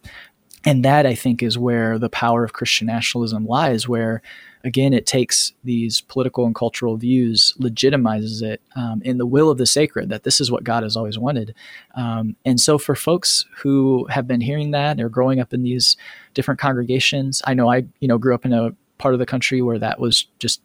And 0.66 0.84
that, 0.84 1.06
I 1.06 1.14
think, 1.14 1.42
is 1.42 1.58
where 1.58 1.98
the 1.98 2.08
power 2.08 2.44
of 2.44 2.52
Christian 2.52 2.86
nationalism 2.86 3.46
lies, 3.46 3.88
where 3.88 4.22
again, 4.64 4.94
it 4.94 5.04
takes 5.04 5.52
these 5.62 6.00
political 6.00 6.46
and 6.46 6.54
cultural 6.54 6.96
views, 6.96 7.54
legitimizes 7.60 8.42
it 8.42 8.62
um, 8.74 9.02
in 9.04 9.18
the 9.18 9.26
will 9.26 9.50
of 9.50 9.58
the 9.58 9.66
sacred 9.66 10.08
that 10.08 10.24
this 10.24 10.40
is 10.40 10.50
what 10.50 10.64
God 10.64 10.82
has 10.82 10.96
always 10.96 11.18
wanted. 11.18 11.54
Um, 11.94 12.34
and 12.46 12.58
so, 12.58 12.78
for 12.78 12.94
folks 12.94 13.44
who 13.58 14.06
have 14.08 14.26
been 14.26 14.40
hearing 14.40 14.70
that 14.70 15.00
or 15.00 15.10
growing 15.10 15.38
up 15.38 15.52
in 15.52 15.62
these 15.62 15.96
different 16.32 16.58
congregations, 16.58 17.42
I 17.46 17.54
know 17.54 17.70
I, 17.70 17.84
you 18.00 18.08
know, 18.08 18.18
grew 18.18 18.34
up 18.34 18.46
in 18.46 18.54
a 18.54 18.74
part 18.96 19.14
of 19.14 19.20
the 19.20 19.26
country 19.26 19.60
where 19.60 19.78
that 19.78 20.00
was 20.00 20.26
just 20.38 20.62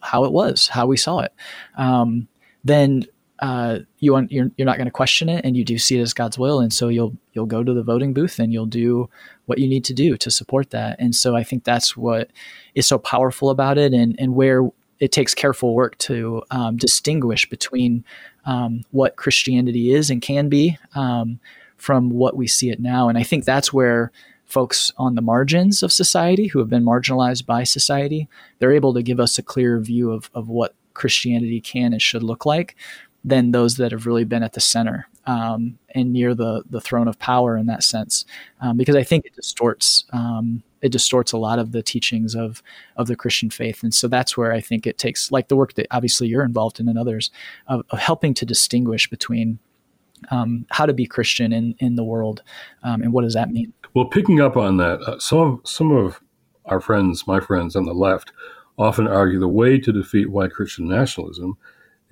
how 0.00 0.24
it 0.24 0.32
was, 0.32 0.68
how 0.68 0.86
we 0.86 0.96
saw 0.96 1.20
it. 1.20 1.32
Um, 1.76 2.28
then 2.64 3.04
uh, 3.40 3.80
you 3.98 4.12
want, 4.12 4.30
you're, 4.30 4.50
you're 4.56 4.66
not 4.66 4.76
going 4.76 4.86
to 4.86 4.92
question 4.92 5.28
it, 5.28 5.44
and 5.44 5.56
you 5.56 5.64
do 5.64 5.76
see 5.76 5.98
it 5.98 6.02
as 6.02 6.14
God's 6.14 6.38
will, 6.38 6.60
and 6.60 6.72
so 6.72 6.88
you'll 6.88 7.16
you'll 7.32 7.46
go 7.46 7.64
to 7.64 7.74
the 7.74 7.82
voting 7.82 8.14
booth 8.14 8.38
and 8.38 8.52
you'll 8.52 8.66
do 8.66 9.08
what 9.46 9.58
you 9.58 9.66
need 9.66 9.84
to 9.84 9.94
do 9.94 10.16
to 10.16 10.30
support 10.30 10.70
that. 10.70 10.96
And 11.00 11.14
so 11.14 11.34
I 11.34 11.42
think 11.42 11.64
that's 11.64 11.96
what 11.96 12.30
is 12.74 12.86
so 12.86 12.98
powerful 12.98 13.50
about 13.50 13.76
it, 13.76 13.92
and 13.92 14.14
and 14.18 14.34
where 14.34 14.70
it 15.00 15.10
takes 15.10 15.34
careful 15.34 15.74
work 15.74 15.98
to 15.98 16.42
um, 16.50 16.76
distinguish 16.76 17.48
between 17.48 18.04
um, 18.46 18.84
what 18.92 19.16
Christianity 19.16 19.92
is 19.92 20.10
and 20.10 20.22
can 20.22 20.48
be 20.48 20.78
um, 20.94 21.40
from 21.76 22.10
what 22.10 22.36
we 22.36 22.46
see 22.46 22.70
it 22.70 22.80
now. 22.80 23.08
And 23.08 23.18
I 23.18 23.24
think 23.24 23.44
that's 23.44 23.72
where 23.72 24.12
folks 24.44 24.92
on 24.96 25.16
the 25.16 25.22
margins 25.22 25.82
of 25.82 25.92
society 25.92 26.46
who 26.46 26.60
have 26.60 26.68
been 26.68 26.84
marginalized 26.84 27.44
by 27.44 27.64
society, 27.64 28.28
they're 28.58 28.72
able 28.72 28.94
to 28.94 29.02
give 29.02 29.18
us 29.18 29.36
a 29.38 29.42
clear 29.42 29.80
view 29.80 30.12
of, 30.12 30.30
of 30.34 30.48
what 30.48 30.74
Christianity 30.92 31.60
can 31.60 31.92
and 31.92 32.00
should 32.00 32.22
look 32.22 32.46
like 32.46 32.76
than 33.24 33.52
those 33.52 33.76
that 33.76 33.90
have 33.90 34.06
really 34.06 34.24
been 34.24 34.42
at 34.42 34.52
the 34.52 34.60
center 34.60 35.08
um, 35.26 35.78
and 35.94 36.12
near 36.12 36.34
the 36.34 36.62
the 36.68 36.80
throne 36.80 37.08
of 37.08 37.18
power 37.18 37.56
in 37.56 37.66
that 37.66 37.82
sense, 37.82 38.24
um, 38.60 38.76
because 38.76 38.96
I 38.96 39.02
think 39.02 39.24
it 39.24 39.34
distorts 39.34 40.04
um, 40.12 40.62
it 40.82 40.92
distorts 40.92 41.32
a 41.32 41.38
lot 41.38 41.58
of 41.58 41.72
the 41.72 41.82
teachings 41.82 42.34
of 42.34 42.62
of 42.96 43.06
the 43.06 43.16
Christian 43.16 43.50
faith, 43.50 43.82
and 43.82 43.94
so 43.94 44.06
that's 44.06 44.36
where 44.36 44.52
I 44.52 44.60
think 44.60 44.86
it 44.86 44.98
takes 44.98 45.32
like 45.32 45.48
the 45.48 45.56
work 45.56 45.74
that 45.74 45.86
obviously 45.90 46.28
you're 46.28 46.44
involved 46.44 46.78
in 46.78 46.88
and 46.88 46.98
others 46.98 47.30
of, 47.66 47.84
of 47.90 47.98
helping 47.98 48.34
to 48.34 48.44
distinguish 48.44 49.08
between 49.08 49.58
um, 50.30 50.66
how 50.70 50.84
to 50.84 50.92
be 50.92 51.06
Christian 51.06 51.52
in 51.52 51.74
in 51.78 51.96
the 51.96 52.04
world 52.04 52.42
um, 52.82 53.02
and 53.02 53.12
what 53.12 53.22
does 53.22 53.34
that 53.34 53.50
mean. 53.50 53.72
Well, 53.94 54.06
picking 54.06 54.40
up 54.40 54.56
on 54.56 54.76
that, 54.76 55.00
uh, 55.02 55.18
some 55.18 55.62
some 55.64 55.90
of 55.90 56.20
our 56.66 56.80
friends, 56.80 57.26
my 57.26 57.40
friends 57.40 57.76
on 57.76 57.84
the 57.84 57.94
left, 57.94 58.32
often 58.78 59.06
argue 59.06 59.38
the 59.38 59.48
way 59.48 59.78
to 59.78 59.92
defeat 59.92 60.30
white 60.30 60.52
Christian 60.52 60.88
nationalism 60.88 61.56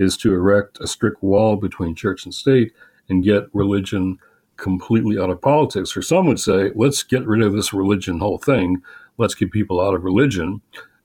is 0.03 0.17
to 0.19 0.35
erect 0.35 0.81
a 0.81 0.87
strict 0.87 1.23
wall 1.23 1.57
between 1.57 1.95
church 1.95 2.25
and 2.25 2.35
state 2.35 2.73
and 3.09 3.25
get 3.25 3.55
religion 3.55 4.19
completely 4.57 5.19
out 5.19 5.31
of 5.31 5.41
politics. 5.41 5.97
Or 5.97 6.03
some 6.03 6.27
would 6.27 6.41
say, 6.41 6.71
let's 6.75 7.03
get 7.03 7.27
rid 7.27 7.43
of 7.43 7.53
this 7.53 7.73
religion 7.73 8.19
whole 8.19 8.39
thing. 8.39 8.83
Let's 9.19 9.35
keep 9.35 9.53
people 9.53 9.81
out 9.81 9.95
of 9.95 10.05
religion. 10.05 10.61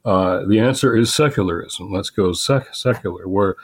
Uh, 0.05 0.45
the 0.45 0.59
answer 0.59 0.95
is 0.95 1.13
secularism. 1.13 1.91
Let's 1.91 2.09
go 2.09 2.33
sec- 2.33 2.73
secular, 2.73 3.27
where 3.27 3.55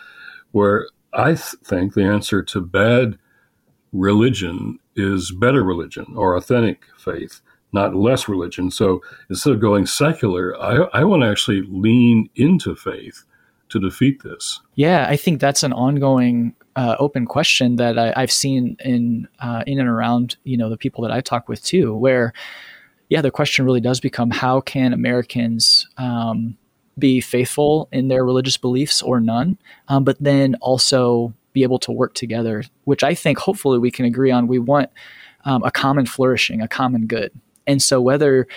where 0.51 0.87
I 1.13 1.35
th- 1.35 1.55
think 1.63 1.93
the 1.93 2.03
answer 2.03 2.43
to 2.43 2.61
bad 2.61 3.17
religion 3.93 4.79
is 4.95 5.31
better 5.31 5.63
religion 5.63 6.13
or 6.15 6.35
authentic 6.35 6.85
faith, 6.97 7.41
not 7.71 7.95
less 7.95 8.27
religion. 8.27 8.71
So 8.71 9.01
instead 9.29 9.53
of 9.53 9.61
going 9.61 9.85
secular, 9.85 10.59
I, 10.61 10.99
I 10.99 11.03
want 11.03 11.21
to 11.23 11.29
actually 11.29 11.61
lean 11.69 12.29
into 12.35 12.75
faith 12.75 13.23
to 13.73 13.79
defeat 13.79 14.23
this? 14.23 14.61
Yeah, 14.75 15.05
I 15.09 15.17
think 15.17 15.41
that's 15.41 15.63
an 15.63 15.73
ongoing 15.73 16.55
uh, 16.75 16.95
open 16.99 17.25
question 17.25 17.75
that 17.75 17.99
I, 17.99 18.19
have 18.19 18.31
seen 18.31 18.77
in 18.79 19.27
uh, 19.39 19.63
in 19.67 19.79
and 19.79 19.89
around 19.89 20.37
you 20.43 20.57
know 20.57 20.69
the 20.69 20.77
people 20.77 21.03
that 21.03 21.11
I 21.11 21.21
talk 21.21 21.49
with 21.49 21.63
too, 21.63 21.93
where 21.95 22.33
yeah, 23.09 23.21
the 23.21 23.31
question 23.31 23.65
really 23.65 23.81
does 23.81 23.99
become 23.99 24.31
how 24.31 24.61
can 24.61 24.93
Americans 24.93 25.87
um, 25.97 26.57
be 26.97 27.19
faithful 27.21 27.89
in 27.91 28.07
their 28.07 28.23
religious 28.23 28.57
beliefs 28.57 29.01
or 29.01 29.19
none, 29.19 29.57
um, 29.87 30.03
but 30.03 30.17
then 30.19 30.55
also 30.61 31.33
be 31.51 31.63
able 31.63 31.79
to 31.79 31.91
work 31.91 32.15
together, 32.15 32.63
which 32.85 33.03
I 33.03 33.13
think 33.13 33.37
hopefully 33.37 33.77
we 33.77 33.91
can 33.91 34.05
agree 34.05 34.31
on. 34.31 34.47
We 34.47 34.59
want 34.59 34.89
um, 35.45 35.63
a 35.63 35.71
common 35.71 36.05
flourishing, 36.05 36.61
a 36.61 36.67
common 36.67 37.05
good, 37.07 37.31
and 37.67 37.81
so 37.81 38.01
whether 38.01 38.47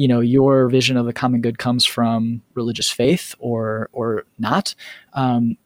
you 0.00 0.08
know 0.08 0.20
your 0.20 0.68
vision 0.68 0.96
of 0.96 1.04
the 1.04 1.12
common 1.12 1.42
good 1.42 1.58
comes 1.58 1.84
from 1.84 2.40
religious 2.54 2.90
faith 2.90 3.34
or 3.38 3.90
or 3.92 4.24
not 4.38 4.74
um, 5.12 5.58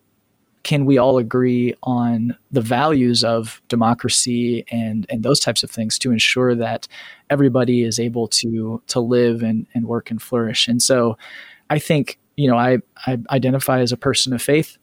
can 0.64 0.86
we 0.86 0.98
all 0.98 1.18
agree 1.18 1.74
on 1.84 2.36
the 2.50 2.60
values 2.60 3.22
of 3.22 3.62
democracy 3.68 4.64
and 4.72 5.06
and 5.08 5.22
those 5.22 5.38
types 5.38 5.62
of 5.62 5.70
things 5.70 5.98
to 6.00 6.10
ensure 6.10 6.56
that 6.56 6.88
everybody 7.30 7.84
is 7.84 8.00
able 8.00 8.26
to 8.26 8.82
to 8.88 8.98
live 8.98 9.42
and, 9.42 9.68
and 9.72 9.86
work 9.86 10.10
and 10.10 10.20
flourish? 10.20 10.66
And 10.66 10.82
so 10.82 11.16
i 11.70 11.78
think 11.78 12.18
you 12.36 12.50
know 12.50 12.58
I, 12.58 12.78
I 13.06 13.18
identify 13.30 13.80
as 13.80 13.92
a 13.92 13.96
person 13.96 14.32
of 14.32 14.42
faith. 14.42 14.76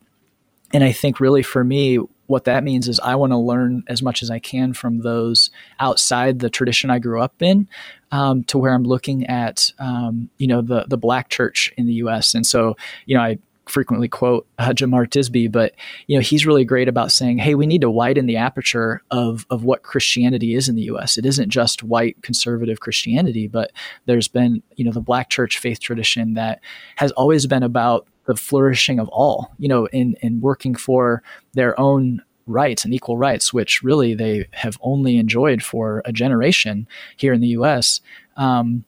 And 0.74 0.84
i 0.86 0.94
think 0.94 1.20
really 1.20 1.44
for 1.44 1.66
me 1.66 2.00
what 2.32 2.46
that 2.46 2.64
means 2.64 2.88
is 2.88 2.98
I 3.02 3.16
want 3.16 3.34
to 3.34 3.38
learn 3.38 3.84
as 3.88 4.02
much 4.02 4.24
as 4.24 4.32
I 4.32 4.40
can 4.40 4.72
from 4.74 5.00
those 5.00 5.52
outside 5.82 6.40
the 6.40 6.50
tradition 6.50 6.90
I 6.90 6.98
grew 6.98 7.22
up 7.22 7.42
in, 7.42 7.68
um, 8.12 8.44
to 8.46 8.58
where 8.58 8.74
I'm 8.74 8.84
looking 8.84 9.26
at, 9.28 9.72
um, 9.80 10.30
you 10.38 10.48
know, 10.48 10.62
the 10.62 10.86
the 10.88 10.98
Black 10.98 11.30
church 11.30 11.74
in 11.78 11.86
the 11.86 11.94
U.S. 11.94 12.34
And 12.34 12.46
so, 12.46 12.76
you 13.06 13.16
know, 13.16 13.24
I 13.24 13.38
frequently 13.68 14.08
quote 14.08 14.48
uh, 14.60 14.70
Jemar 14.70 15.08
Tisby, 15.08 15.52
but 15.52 15.74
you 16.08 16.18
know 16.18 16.22
he's 16.22 16.46
really 16.46 16.66
great 16.66 16.88
about 16.88 17.12
saying, 17.12 17.38
"Hey, 17.38 17.56
we 17.56 17.66
need 17.66 17.82
to 17.82 17.90
widen 17.90 18.26
the 18.26 18.38
aperture 18.38 19.02
of 19.12 19.46
of 19.50 19.64
what 19.64 19.84
Christianity 19.84 20.56
is 20.56 20.68
in 20.68 20.76
the 20.76 20.84
U.S. 20.84 21.18
It 21.18 21.26
isn't 21.26 21.50
just 21.50 21.84
white 21.84 22.22
conservative 22.22 22.80
Christianity, 22.80 23.48
but 23.48 23.72
there's 24.06 24.28
been 24.28 24.62
you 24.76 24.86
know 24.86 24.92
the 24.92 25.02
Black 25.02 25.30
church 25.30 25.58
faith 25.58 25.80
tradition 25.80 26.34
that 26.36 26.60
has 26.98 27.12
always 27.14 27.48
been 27.48 27.64
about 27.64 28.08
the 28.26 28.36
flourishing 28.36 29.00
of 29.00 29.10
all, 29.10 29.52
you 29.58 29.68
know, 29.68 29.88
in 29.88 30.16
in 30.22 30.42
working 30.42 30.76
for 30.76 31.24
their 31.54 31.80
own 31.80 32.22
rights 32.48 32.86
and 32.86 32.94
equal 32.94 33.18
rights, 33.18 33.54
which 33.54 33.82
really 33.82 34.14
they 34.14 34.48
have 34.52 34.78
only 34.82 35.18
enjoyed 35.18 35.64
for 35.64 36.02
a 36.06 36.12
generation 36.12 36.88
here 37.18 37.34
in 37.34 37.42
the 37.42 37.50
U.S. 37.50 38.02
Um, 38.38 38.86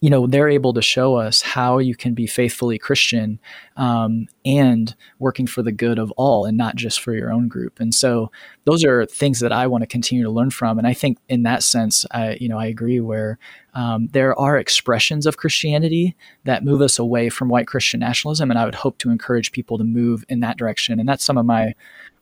you 0.00 0.10
know 0.10 0.26
they're 0.26 0.48
able 0.48 0.72
to 0.72 0.82
show 0.82 1.16
us 1.16 1.42
how 1.42 1.78
you 1.78 1.94
can 1.94 2.14
be 2.14 2.26
faithfully 2.26 2.78
christian 2.78 3.38
um, 3.76 4.26
and 4.44 4.94
working 5.18 5.46
for 5.46 5.62
the 5.62 5.72
good 5.72 5.98
of 5.98 6.12
all 6.12 6.44
and 6.44 6.56
not 6.56 6.76
just 6.76 7.00
for 7.00 7.14
your 7.14 7.32
own 7.32 7.48
group. 7.48 7.78
And 7.78 7.94
so 7.94 8.30
those 8.64 8.84
are 8.84 9.06
things 9.06 9.40
that 9.40 9.52
i 9.52 9.66
want 9.66 9.82
to 9.82 9.86
continue 9.86 10.24
to 10.24 10.30
learn 10.30 10.50
from. 10.50 10.78
And 10.78 10.86
i 10.86 10.94
think 10.94 11.18
in 11.28 11.42
that 11.44 11.62
sense 11.62 12.06
i 12.10 12.36
you 12.40 12.48
know 12.48 12.58
i 12.58 12.66
agree 12.66 13.00
where 13.00 13.38
um, 13.74 14.08
there 14.08 14.38
are 14.38 14.58
expressions 14.58 15.26
of 15.26 15.36
christianity 15.36 16.16
that 16.44 16.64
move 16.64 16.80
us 16.80 16.98
away 16.98 17.28
from 17.28 17.48
white 17.48 17.66
christian 17.66 18.00
nationalism 18.00 18.50
and 18.50 18.58
i 18.58 18.64
would 18.64 18.74
hope 18.74 18.98
to 18.98 19.10
encourage 19.10 19.52
people 19.52 19.78
to 19.78 19.84
move 19.84 20.24
in 20.28 20.40
that 20.40 20.56
direction. 20.56 21.00
And 21.00 21.08
that's 21.08 21.24
some 21.24 21.38
of 21.38 21.46
my 21.46 21.74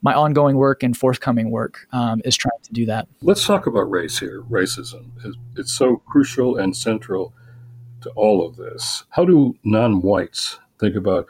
my 0.06 0.14
ongoing 0.14 0.56
work 0.56 0.82
and 0.82 0.96
forthcoming 0.96 1.50
work 1.50 1.86
um, 1.92 2.22
is 2.24 2.36
trying 2.36 2.60
to 2.62 2.72
do 2.72 2.86
that 2.86 3.06
let's 3.22 3.44
talk 3.46 3.66
about 3.66 3.90
race 3.90 4.18
here 4.18 4.42
racism 4.50 5.10
it's 5.56 5.72
so 5.72 5.96
crucial 5.96 6.56
and 6.56 6.76
central 6.76 7.34
to 8.06 8.10
all 8.10 8.46
of 8.46 8.56
this. 8.56 9.04
How 9.10 9.24
do 9.24 9.56
non 9.64 10.00
whites 10.00 10.58
think 10.78 10.94
about 10.94 11.26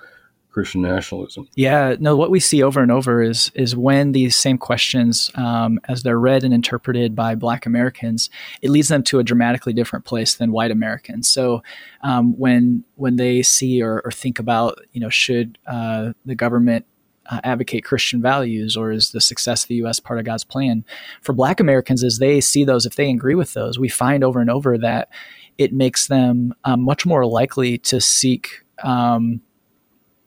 Christian 0.51 0.83
nationalism? 0.83 1.49
Yeah, 1.55 1.97
no. 1.99 2.17
What 2.17 2.31
we 2.31 2.41
see 2.41 2.62
over 2.62 2.83
and 2.83 2.93
over 2.93 3.23
is 3.23 3.51
is 3.55 3.75
when 3.75 4.12
these 4.12 4.37
same 4.37 4.59
questions, 4.59 5.31
um, 5.35 5.81
as 5.89 6.03
they're 6.03 6.21
read 6.21 6.45
and 6.45 6.53
interpreted 6.55 7.15
by 7.15 7.35
Black 7.35 7.67
Americans, 7.67 8.31
it 8.62 8.71
leads 8.71 8.89
them 8.89 9.03
to 9.05 9.19
a 9.19 9.25
dramatically 9.25 9.73
different 9.73 10.05
place 10.05 10.35
than 10.35 10.53
white 10.53 10.71
Americans. 10.71 11.29
So, 11.29 11.62
um, 12.03 12.39
when 12.39 12.85
when 12.95 13.17
they 13.17 13.43
see 13.43 13.83
or, 13.83 14.03
or, 14.05 14.11
think 14.11 14.39
about, 14.39 14.79
you 14.93 15.01
know, 15.01 15.11
should 15.11 15.59
uh, 15.67 16.12
the 16.25 16.35
government 16.35 16.87
uh, 17.31 17.41
advocate 17.45 17.85
Christian 17.85 18.21
values, 18.23 18.77
or 18.77 18.91
is 18.93 19.12
the 19.12 19.21
success 19.21 19.62
of 19.62 19.69
the 19.69 19.77
U.S. 19.77 20.01
part 20.01 20.19
of 20.19 20.25
God's 20.25 20.45
plan? 20.45 20.85
For 21.23 21.33
Black 21.33 21.61
Americans, 21.61 22.03
as 22.05 22.19
they 22.19 22.41
see 22.41 22.65
those, 22.65 22.87
if 22.87 22.97
they 22.97 23.11
agree 23.11 23.35
with 23.35 23.55
those, 23.55 23.79
we 23.79 23.89
find 23.89 24.25
over 24.25 24.41
and 24.41 24.51
over 24.51 24.79
that 24.79 25.09
it 25.59 25.73
makes 25.73 26.07
them 26.07 26.55
um, 26.65 26.83
much 26.83 27.07
more 27.07 27.25
likely 27.27 27.79
to 27.79 28.01
seek 28.01 28.62
um, 28.83 29.41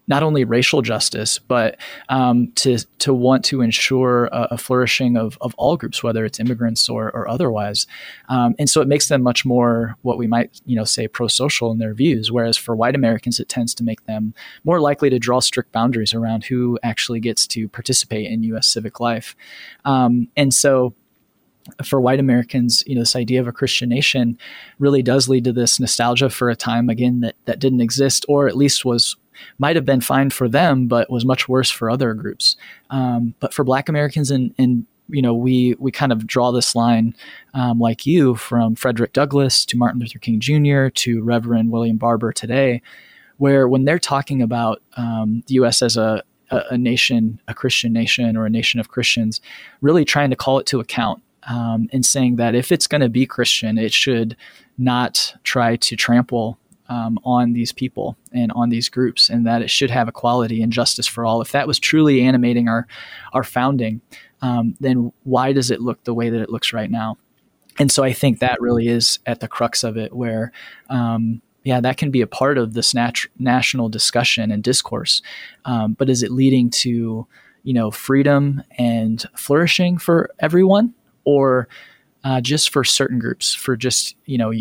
not 0.09 0.23
only 0.23 0.43
racial 0.43 0.81
justice, 0.81 1.37
but 1.39 1.77
um, 2.09 2.51
to 2.55 2.79
to 2.97 3.13
want 3.13 3.45
to 3.45 3.61
ensure 3.61 4.25
a, 4.25 4.47
a, 4.51 4.57
flourishing 4.57 5.15
of, 5.15 5.37
of 5.39 5.53
all 5.55 5.77
groups, 5.77 6.03
whether 6.03 6.25
it's 6.25 6.39
immigrants 6.39 6.89
or, 6.89 7.11
or 7.15 7.29
otherwise. 7.29 7.85
Um, 8.27 8.55
and 8.59 8.69
so 8.69 8.81
it 8.81 8.87
makes 8.87 9.07
them 9.07 9.21
much 9.21 9.45
more 9.45 9.95
what 10.01 10.17
we 10.17 10.27
might 10.27 10.59
you 10.65 10.75
know 10.75 10.83
say 10.83 11.07
pro-social 11.07 11.71
in 11.71 11.77
their 11.77 11.93
views. 11.93 12.31
Whereas 12.31 12.57
for 12.57 12.75
white 12.75 12.95
Americans, 12.95 13.39
it 13.39 13.47
tends 13.47 13.73
to 13.75 13.83
make 13.83 14.05
them 14.05 14.33
more 14.65 14.81
likely 14.81 15.09
to 15.11 15.19
draw 15.19 15.39
strict 15.39 15.71
boundaries 15.71 16.13
around 16.13 16.43
who 16.45 16.79
actually 16.83 17.19
gets 17.19 17.45
to 17.47 17.69
participate 17.69 18.29
in 18.29 18.43
U.S. 18.43 18.67
civic 18.67 18.99
life. 18.99 19.35
Um, 19.85 20.27
and 20.35 20.53
so 20.53 20.95
for 21.83 22.01
white 22.01 22.19
Americans, 22.19 22.83
you 22.87 22.95
know, 22.95 23.01
this 23.01 23.15
idea 23.15 23.39
of 23.39 23.47
a 23.47 23.51
Christian 23.51 23.89
nation 23.89 24.39
really 24.79 25.03
does 25.03 25.29
lead 25.29 25.43
to 25.43 25.53
this 25.53 25.79
nostalgia 25.79 26.31
for 26.31 26.49
a 26.49 26.55
time 26.55 26.89
again 26.89 27.19
that 27.19 27.35
that 27.45 27.59
didn't 27.59 27.81
exist, 27.81 28.25
or 28.27 28.47
at 28.47 28.57
least 28.57 28.85
was 28.85 29.15
might 29.57 29.75
have 29.75 29.85
been 29.85 30.01
fine 30.01 30.29
for 30.29 30.47
them, 30.47 30.87
but 30.87 31.09
was 31.09 31.25
much 31.25 31.47
worse 31.47 31.69
for 31.69 31.89
other 31.89 32.13
groups. 32.13 32.55
Um, 32.89 33.35
but 33.39 33.53
for 33.53 33.63
Black 33.63 33.89
Americans 33.89 34.31
and 34.31 34.53
and 34.57 34.85
you 35.09 35.21
know 35.21 35.33
we 35.33 35.75
we 35.79 35.91
kind 35.91 36.11
of 36.11 36.27
draw 36.27 36.51
this 36.51 36.75
line 36.75 37.15
um, 37.53 37.79
like 37.79 38.05
you 38.05 38.35
from 38.35 38.75
Frederick 38.75 39.13
Douglass 39.13 39.65
to 39.65 39.77
Martin 39.77 39.99
Luther 39.99 40.19
King 40.19 40.39
Jr. 40.39 40.89
to 40.89 41.23
Reverend 41.23 41.71
William 41.71 41.97
Barber 41.97 42.31
today, 42.31 42.81
where 43.37 43.67
when 43.67 43.85
they're 43.85 43.99
talking 43.99 44.41
about 44.41 44.81
um, 44.97 45.43
the 45.47 45.55
U.S. 45.55 45.81
as 45.81 45.97
a 45.97 46.23
a, 46.51 46.77
nation, 46.77 47.39
a 47.47 47.53
Christian 47.53 47.93
nation, 47.93 48.35
or 48.35 48.45
a 48.45 48.49
nation 48.49 48.79
of 48.79 48.89
Christians, 48.89 49.39
really 49.81 50.05
trying 50.05 50.29
to 50.31 50.35
call 50.35 50.59
it 50.59 50.65
to 50.67 50.79
account 50.79 51.21
um, 51.47 51.89
and 51.91 52.05
saying 52.05 52.37
that 52.37 52.55
if 52.55 52.71
it's 52.71 52.87
going 52.87 53.01
to 53.01 53.09
be 53.09 53.25
Christian, 53.25 53.77
it 53.77 53.93
should 53.93 54.35
not 54.77 55.35
try 55.43 55.75
to 55.75 55.95
trample 55.95 56.57
um, 56.89 57.19
on 57.23 57.53
these 57.53 57.71
people 57.71 58.17
and 58.33 58.51
on 58.53 58.69
these 58.69 58.89
groups, 58.89 59.29
and 59.29 59.45
that 59.45 59.61
it 59.61 59.69
should 59.69 59.91
have 59.91 60.07
equality 60.07 60.61
and 60.61 60.73
justice 60.73 61.07
for 61.07 61.25
all. 61.25 61.41
If 61.41 61.51
that 61.51 61.67
was 61.67 61.79
truly 61.79 62.21
animating 62.21 62.67
our 62.67 62.87
our 63.33 63.43
founding, 63.43 64.01
um, 64.41 64.75
then 64.79 65.11
why 65.23 65.53
does 65.53 65.71
it 65.71 65.81
look 65.81 66.03
the 66.03 66.13
way 66.13 66.29
that 66.29 66.41
it 66.41 66.49
looks 66.49 66.73
right 66.73 66.89
now? 66.89 67.17
And 67.77 67.91
so 67.91 68.03
I 68.03 68.11
think 68.11 68.39
that 68.39 68.59
really 68.59 68.87
is 68.87 69.19
at 69.25 69.39
the 69.39 69.47
crux 69.47 69.83
of 69.83 69.95
it, 69.95 70.13
where 70.13 70.51
um, 70.89 71.41
yeah, 71.63 71.79
that 71.79 71.97
can 71.97 72.11
be 72.11 72.21
a 72.21 72.27
part 72.27 72.57
of 72.57 72.73
this 72.73 72.93
nat- 72.93 73.27
national 73.37 73.89
discussion 73.89 74.51
and 74.51 74.63
discourse, 74.63 75.21
um, 75.65 75.93
but 75.93 76.09
is 76.09 76.23
it 76.23 76.31
leading 76.31 76.69
to 76.71 77.27
you 77.63 77.73
know 77.73 77.91
freedom 77.91 78.63
and 78.77 79.25
flourishing 79.35 79.97
for 79.97 80.31
everyone 80.39 80.93
or 81.23 81.67
uh, 82.23 82.41
just 82.41 82.71
for 82.71 82.83
certain 82.83 83.19
groups, 83.19 83.53
for 83.53 83.77
just 83.77 84.15
you 84.25 84.37
know 84.37 84.51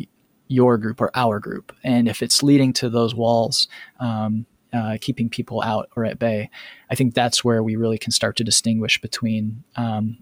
your 0.49 0.79
group 0.79 1.01
or 1.01 1.11
our 1.15 1.39
group, 1.39 1.75
and 1.85 2.09
if 2.09 2.23
it's 2.23 2.43
leading 2.43 2.73
to 2.75 2.89
those 2.89 3.15
walls, 3.15 3.69
um, 4.01 4.47
uh, 4.73 4.99
keeping 5.01 5.29
people 5.29 5.63
out 5.63 5.89
or 5.97 6.05
at 6.05 6.19
bay, 6.19 6.51
I 6.91 6.95
think 6.95 7.15
that's 7.15 7.45
where 7.45 7.63
we 7.63 7.77
really 7.77 7.99
can 7.99 8.13
start 8.13 8.37
to 8.37 8.45
distinguish 8.45 9.01
between 9.01 9.65
um, 9.77 10.19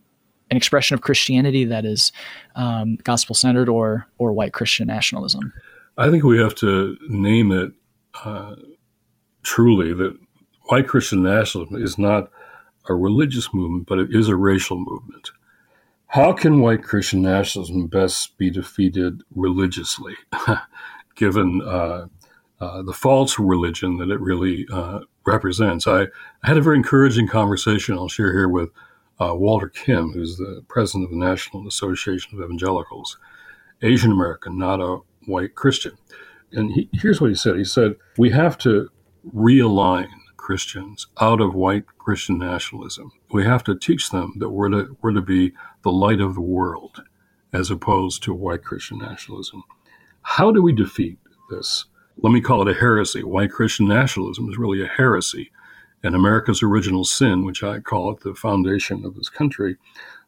an 0.50 0.56
expression 0.56 0.94
of 0.94 1.00
Christianity 1.00 1.64
that 1.64 1.84
is 1.84 2.12
um, 2.54 2.96
gospel 3.02 3.34
centered 3.34 3.68
or 3.68 4.06
or 4.18 4.32
white 4.32 4.52
Christian 4.52 4.86
nationalism. 4.86 5.52
I 5.98 6.10
think 6.10 6.24
we 6.24 6.38
have 6.38 6.54
to 6.56 6.96
name 7.08 7.52
it 7.52 7.72
uh, 8.24 8.56
truly 9.42 9.94
that 9.94 10.16
white 10.64 10.88
Christian 10.88 11.22
nationalism 11.22 11.82
is 11.82 11.98
not 11.98 12.30
a 12.88 12.94
religious 12.94 13.52
movement, 13.52 13.86
but 13.86 13.98
it 13.98 14.08
is 14.10 14.28
a 14.28 14.36
racial 14.36 14.76
movement. 14.76 15.30
How 16.16 16.32
can 16.32 16.62
white 16.62 16.82
Christian 16.82 17.20
nationalism 17.20 17.88
best 17.88 18.38
be 18.38 18.48
defeated 18.48 19.20
religiously, 19.34 20.14
given 21.14 21.60
uh, 21.60 22.06
uh, 22.58 22.82
the 22.84 22.94
false 22.94 23.38
religion 23.38 23.98
that 23.98 24.08
it 24.08 24.18
really 24.18 24.66
uh, 24.72 25.00
represents? 25.26 25.86
I, 25.86 26.04
I, 26.04 26.06
had 26.44 26.56
a 26.56 26.62
very 26.62 26.78
encouraging 26.78 27.28
conversation 27.28 27.98
I'll 27.98 28.08
share 28.08 28.32
here 28.32 28.48
with 28.48 28.70
uh, 29.20 29.34
Walter 29.34 29.68
Kim, 29.68 30.12
who's 30.12 30.38
the 30.38 30.64
president 30.68 31.04
of 31.04 31.10
the 31.10 31.22
National 31.22 31.68
Association 31.68 32.38
of 32.38 32.42
Evangelicals, 32.42 33.18
Asian 33.82 34.10
American, 34.10 34.56
not 34.56 34.80
a 34.80 35.00
white 35.26 35.54
Christian. 35.54 35.98
And 36.50 36.72
he, 36.72 36.88
here's 36.94 37.20
what 37.20 37.28
he 37.28 37.36
said 37.36 37.56
He 37.56 37.64
said, 37.64 37.94
We 38.16 38.30
have 38.30 38.56
to 38.60 38.88
realign 39.34 40.08
Christians 40.46 41.08
out 41.20 41.40
of 41.40 41.56
white 41.56 41.86
Christian 41.98 42.38
nationalism. 42.38 43.10
We 43.32 43.44
have 43.44 43.64
to 43.64 43.76
teach 43.76 44.10
them 44.10 44.34
that 44.36 44.50
we're 44.50 44.68
to, 44.68 44.96
we're 45.02 45.10
to 45.10 45.20
be 45.20 45.52
the 45.82 45.90
light 45.90 46.20
of 46.20 46.36
the 46.36 46.40
world 46.40 47.02
as 47.52 47.68
opposed 47.68 48.22
to 48.22 48.32
white 48.32 48.62
Christian 48.62 48.98
nationalism. 48.98 49.64
How 50.22 50.52
do 50.52 50.62
we 50.62 50.72
defeat 50.72 51.18
this? 51.50 51.86
Let 52.18 52.32
me 52.32 52.40
call 52.40 52.62
it 52.62 52.70
a 52.70 52.78
heresy. 52.78 53.24
White 53.24 53.50
Christian 53.50 53.88
nationalism 53.88 54.48
is 54.48 54.56
really 54.56 54.80
a 54.80 54.86
heresy. 54.86 55.50
And 56.04 56.14
America's 56.14 56.62
original 56.62 57.04
sin, 57.04 57.44
which 57.44 57.64
I 57.64 57.80
call 57.80 58.12
it 58.12 58.20
the 58.20 58.32
foundation 58.32 59.04
of 59.04 59.16
this 59.16 59.28
country, 59.28 59.78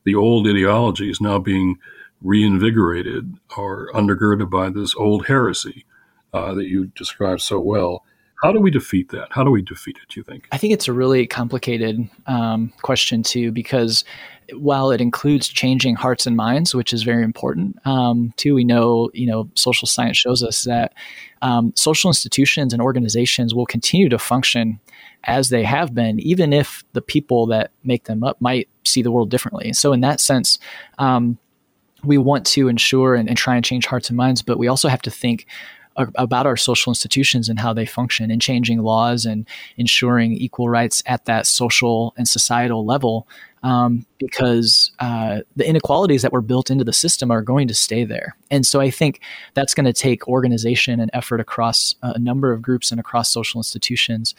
the 0.02 0.16
old 0.16 0.48
ideology 0.48 1.08
is 1.08 1.20
now 1.20 1.38
being 1.38 1.76
reinvigorated 2.20 3.34
or 3.56 3.88
undergirded 3.94 4.50
by 4.50 4.70
this 4.70 4.96
old 4.96 5.26
heresy 5.26 5.86
uh, 6.32 6.54
that 6.54 6.66
you 6.66 6.86
described 6.96 7.40
so 7.40 7.60
well. 7.60 8.02
How 8.42 8.52
do 8.52 8.60
we 8.60 8.70
defeat 8.70 9.10
that? 9.10 9.28
How 9.30 9.42
do 9.42 9.50
we 9.50 9.62
defeat 9.62 9.96
it, 10.00 10.08
do 10.12 10.20
you 10.20 10.24
think? 10.24 10.46
I 10.52 10.58
think 10.58 10.72
it's 10.72 10.86
a 10.86 10.92
really 10.92 11.26
complicated 11.26 12.08
um, 12.26 12.72
question, 12.82 13.22
too, 13.22 13.50
because 13.50 14.04
while 14.54 14.92
it 14.92 15.00
includes 15.00 15.48
changing 15.48 15.96
hearts 15.96 16.24
and 16.26 16.36
minds, 16.36 16.74
which 16.74 16.92
is 16.92 17.02
very 17.02 17.24
important, 17.24 17.76
um, 17.84 18.32
too, 18.36 18.54
we 18.54 18.64
know, 18.64 19.10
you 19.12 19.26
know, 19.26 19.50
social 19.54 19.88
science 19.88 20.16
shows 20.16 20.42
us 20.42 20.64
that 20.64 20.94
um, 21.42 21.72
social 21.74 22.08
institutions 22.08 22.72
and 22.72 22.80
organizations 22.80 23.54
will 23.54 23.66
continue 23.66 24.08
to 24.08 24.18
function 24.18 24.78
as 25.24 25.48
they 25.48 25.64
have 25.64 25.92
been, 25.92 26.20
even 26.20 26.52
if 26.52 26.84
the 26.92 27.02
people 27.02 27.46
that 27.46 27.72
make 27.82 28.04
them 28.04 28.22
up 28.22 28.40
might 28.40 28.68
see 28.84 29.02
the 29.02 29.10
world 29.10 29.30
differently. 29.30 29.72
So, 29.72 29.92
in 29.92 30.00
that 30.02 30.20
sense, 30.20 30.60
um, 30.98 31.38
we 32.04 32.16
want 32.16 32.46
to 32.46 32.68
ensure 32.68 33.16
and, 33.16 33.28
and, 33.28 33.36
try 33.36 33.56
and 33.56 33.64
change 33.64 33.86
hearts 33.86 34.08
and 34.08 34.16
minds, 34.16 34.42
but 34.42 34.58
we 34.58 34.68
also 34.68 34.88
have 34.88 35.02
to 35.02 35.10
think 35.10 35.46
about 36.14 36.46
our 36.46 36.56
social 36.56 36.90
institutions 36.90 37.48
and 37.48 37.58
how 37.58 37.72
they 37.72 37.86
function 37.86 38.30
and 38.30 38.40
changing 38.40 38.80
laws 38.80 39.24
and 39.24 39.46
ensuring 39.76 40.32
equal 40.32 40.68
rights 40.68 41.02
at 41.06 41.24
that 41.24 41.46
social 41.46 42.14
and 42.16 42.28
societal 42.28 42.84
level 42.84 43.26
um, 43.62 44.06
because 44.18 44.92
uh, 45.00 45.40
the 45.56 45.68
inequalities 45.68 46.22
that 46.22 46.32
were 46.32 46.40
built 46.40 46.70
into 46.70 46.84
the 46.84 46.92
system 46.92 47.30
are 47.30 47.42
going 47.42 47.68
to 47.68 47.74
stay 47.74 48.04
there. 48.04 48.36
And 48.50 48.64
so 48.64 48.80
I 48.80 48.90
think 48.90 49.20
that's 49.54 49.74
going 49.74 49.86
to 49.86 49.92
take 49.92 50.28
organization 50.28 51.00
and 51.00 51.10
effort 51.12 51.40
across 51.40 51.96
a 52.02 52.18
number 52.18 52.52
of 52.52 52.62
groups 52.62 52.90
and 52.90 53.00
across 53.00 53.30
social 53.32 53.58
institutions. 53.58 54.34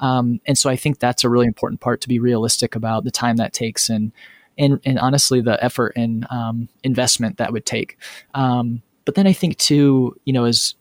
Um, 0.00 0.40
and 0.46 0.58
so 0.58 0.68
I 0.70 0.76
think 0.76 0.98
that's 0.98 1.24
a 1.24 1.28
really 1.28 1.46
important 1.46 1.80
part 1.80 2.00
to 2.02 2.08
be 2.08 2.18
realistic 2.18 2.74
about 2.74 3.04
the 3.04 3.10
time 3.10 3.36
that 3.36 3.52
takes 3.52 3.88
and 3.88 4.12
and, 4.56 4.80
and 4.84 5.00
honestly 5.00 5.40
the 5.40 5.62
effort 5.64 5.94
and 5.96 6.28
um, 6.30 6.68
investment 6.84 7.38
that 7.38 7.52
would 7.52 7.66
take. 7.66 7.98
Um, 8.34 8.82
but 9.04 9.16
then 9.16 9.26
I 9.26 9.32
think 9.32 9.58
too, 9.58 10.16
you 10.24 10.32
know, 10.32 10.44
as 10.44 10.76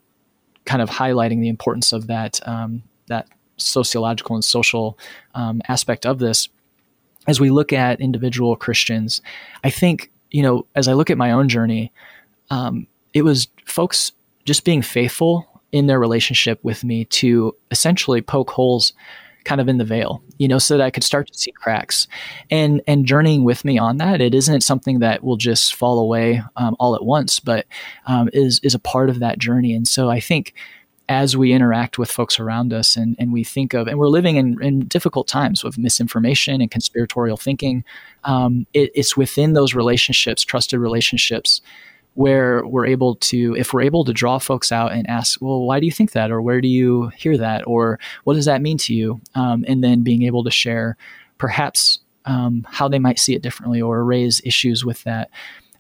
kind 0.66 0.82
of 0.82 0.90
highlighting 0.90 1.42
the 1.42 1.50
importance 1.50 1.94
of 1.94 2.08
that 2.08 2.46
um, 2.48 2.84
that 3.08 3.28
sociological 3.58 4.36
and 4.36 4.44
social 4.44 4.98
um, 5.36 5.62
aspect 5.68 6.06
of 6.06 6.20
this. 6.20 6.50
As 7.28 7.40
we 7.40 7.50
look 7.50 7.72
at 7.72 8.02
individual 8.02 8.56
Christians, 8.56 9.22
I 9.64 9.70
think, 9.70 10.12
you 10.32 10.44
know, 10.44 10.66
as 10.76 10.88
I 10.88 10.94
look 10.94 11.10
at 11.10 11.18
my 11.18 11.32
own 11.32 11.48
journey, 11.48 11.92
um, 12.50 12.88
it 13.14 13.22
was 13.22 13.48
folks 13.66 14.12
just 14.46 14.66
being 14.66 14.82
faithful 14.82 15.62
in 15.72 15.88
their 15.88 16.00
relationship 16.00 16.60
with 16.64 16.84
me 16.84 17.06
to 17.06 17.56
essentially 17.72 18.22
poke 18.22 18.52
holes 18.52 18.94
kind 19.44 19.62
of 19.62 19.68
in 19.68 19.78
the 19.78 19.86
veil, 19.86 20.22
you 20.38 20.48
know, 20.48 20.60
so 20.60 20.78
that 20.78 20.84
I 20.84 20.92
could 20.92 21.04
start 21.04 21.28
to 21.28 21.38
see 21.38 21.52
cracks 21.52 22.08
and, 22.50 22.82
and 22.88 23.06
journeying 23.06 23.44
with 23.44 23.66
me 23.66 23.78
on 23.78 23.98
that. 23.98 24.22
It 24.22 24.34
isn't 24.34 24.62
something 24.62 25.00
that 25.00 25.24
will 25.24 25.38
just 25.38 25.76
fall 25.76 26.00
away 26.00 26.42
um, 26.56 26.76
all 26.80 26.96
at 26.96 27.04
once, 27.04 27.40
but 27.40 27.66
um, 28.06 28.30
is, 28.34 28.60
is 28.64 28.76
a 28.76 28.80
part 28.80 29.10
of 29.10 29.20
that 29.20 29.40
journey. 29.40 29.74
And 29.74 29.88
so 29.88 30.10
I 30.10 30.20
think 30.20 30.54
as 31.10 31.36
we 31.36 31.52
interact 31.52 31.98
with 31.98 32.10
folks 32.10 32.40
around 32.40 32.72
us 32.72 32.96
and, 32.96 33.16
and 33.20 33.34
we 33.34 33.44
think 33.44 33.74
of, 33.74 33.88
and 33.88 34.00
we're 34.00 34.08
living 34.08 34.38
in, 34.38 34.62
in 34.64 34.88
difficult 34.88 35.28
times 35.28 35.64
with 35.64 35.78
misinformation 35.78 36.62
and 36.62 36.72
conspiratorial 36.72 37.38
thinking, 37.38 37.84
um, 38.24 38.66
it, 38.74 38.90
it's 38.96 39.18
within 39.18 39.54
those 39.54 39.76
relationships, 39.76 40.44
trusted 40.44 40.80
relationships, 40.80 41.62
where 42.16 42.66
we're 42.66 42.86
able 42.86 43.16
to, 43.16 43.56
if 43.56 43.74
we're 43.74 43.82
able 43.82 44.06
to 44.06 44.14
draw 44.14 44.38
folks 44.38 44.72
out 44.72 44.92
and 44.94 45.10
ask, 45.10 45.42
well, 45.42 45.62
why 45.62 45.80
do 45.80 45.86
you 45.86 45.92
think 45.92 46.12
that? 46.12 46.32
Or 46.32 46.42
where 46.42 46.62
do 46.62 46.68
you 46.68 47.08
hear 47.18 47.38
that? 47.38 47.66
Or 47.66 48.00
what 48.24 48.36
does 48.36 48.46
that 48.46 48.62
mean 48.62 48.78
to 48.80 48.94
you? 48.94 49.20
Um, 49.36 49.66
and 49.68 49.84
then 49.84 50.04
being 50.04 50.24
able 50.24 50.44
to 50.44 50.52
share 50.52 50.96
perhaps 51.38 52.00
um, 52.26 52.66
how 52.70 52.88
they 52.88 53.00
might 53.00 53.20
see 53.20 53.36
it 53.36 53.42
differently 53.42 53.82
or 53.82 54.04
raise 54.04 54.42
issues 54.46 54.86
with 54.86 55.04
that. 55.04 55.30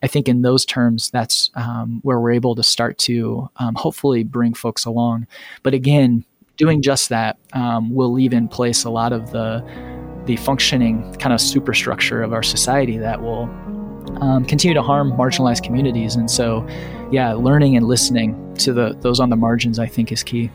I 0.01 0.07
think 0.07 0.27
in 0.27 0.41
those 0.41 0.65
terms, 0.65 1.09
that's 1.11 1.49
um, 1.55 1.99
where 2.03 2.19
we're 2.19 2.33
able 2.33 2.55
to 2.55 2.63
start 2.63 2.97
to 2.99 3.49
um, 3.57 3.75
hopefully 3.75 4.23
bring 4.23 4.53
folks 4.53 4.83
along. 4.83 5.27
But 5.61 5.73
again, 5.73 6.25
doing 6.57 6.81
just 6.81 7.09
that 7.09 7.37
um, 7.53 7.93
will 7.93 8.11
leave 8.11 8.33
in 8.33 8.47
place 8.47 8.83
a 8.83 8.89
lot 8.89 9.13
of 9.13 9.31
the 9.31 9.63
the 10.25 10.35
functioning 10.37 11.13
kind 11.15 11.33
of 11.33 11.41
superstructure 11.41 12.23
of 12.23 12.31
our 12.31 12.43
society 12.43 12.97
that 12.97 13.21
will 13.21 13.47
um, 14.21 14.45
continue 14.45 14.73
to 14.73 14.81
harm 14.81 15.11
marginalized 15.13 15.63
communities. 15.63 16.15
And 16.15 16.29
so, 16.29 16.67
yeah, 17.11 17.33
learning 17.33 17.75
and 17.77 17.87
listening 17.87 18.53
to 18.55 18.73
the 18.73 18.97
those 19.01 19.19
on 19.19 19.29
the 19.29 19.35
margins, 19.35 19.79
I 19.79 19.87
think, 19.87 20.11
is 20.11 20.23
key. 20.23 20.51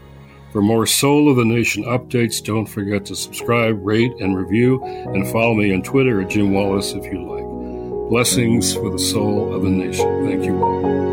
For 0.52 0.62
more 0.62 0.86
Soul 0.86 1.30
of 1.30 1.36
the 1.36 1.44
Nation 1.44 1.84
updates, 1.84 2.42
don't 2.42 2.66
forget 2.66 3.04
to 3.06 3.16
subscribe, 3.16 3.78
rate, 3.84 4.12
and 4.18 4.36
review, 4.36 4.82
and 4.82 5.26
follow 5.28 5.54
me 5.54 5.74
on 5.74 5.82
Twitter 5.82 6.22
at 6.22 6.30
Jim 6.30 6.52
Wallis 6.52 6.92
if 6.92 7.04
you 7.04 7.22
like. 7.22 8.08
Blessings 8.08 8.72
for 8.72 8.90
the 8.90 8.98
soul 8.98 9.54
of 9.54 9.62
the 9.62 9.68
nation. 9.68 10.24
Thank 10.26 10.44
you 10.44 10.62
all. 10.62 11.07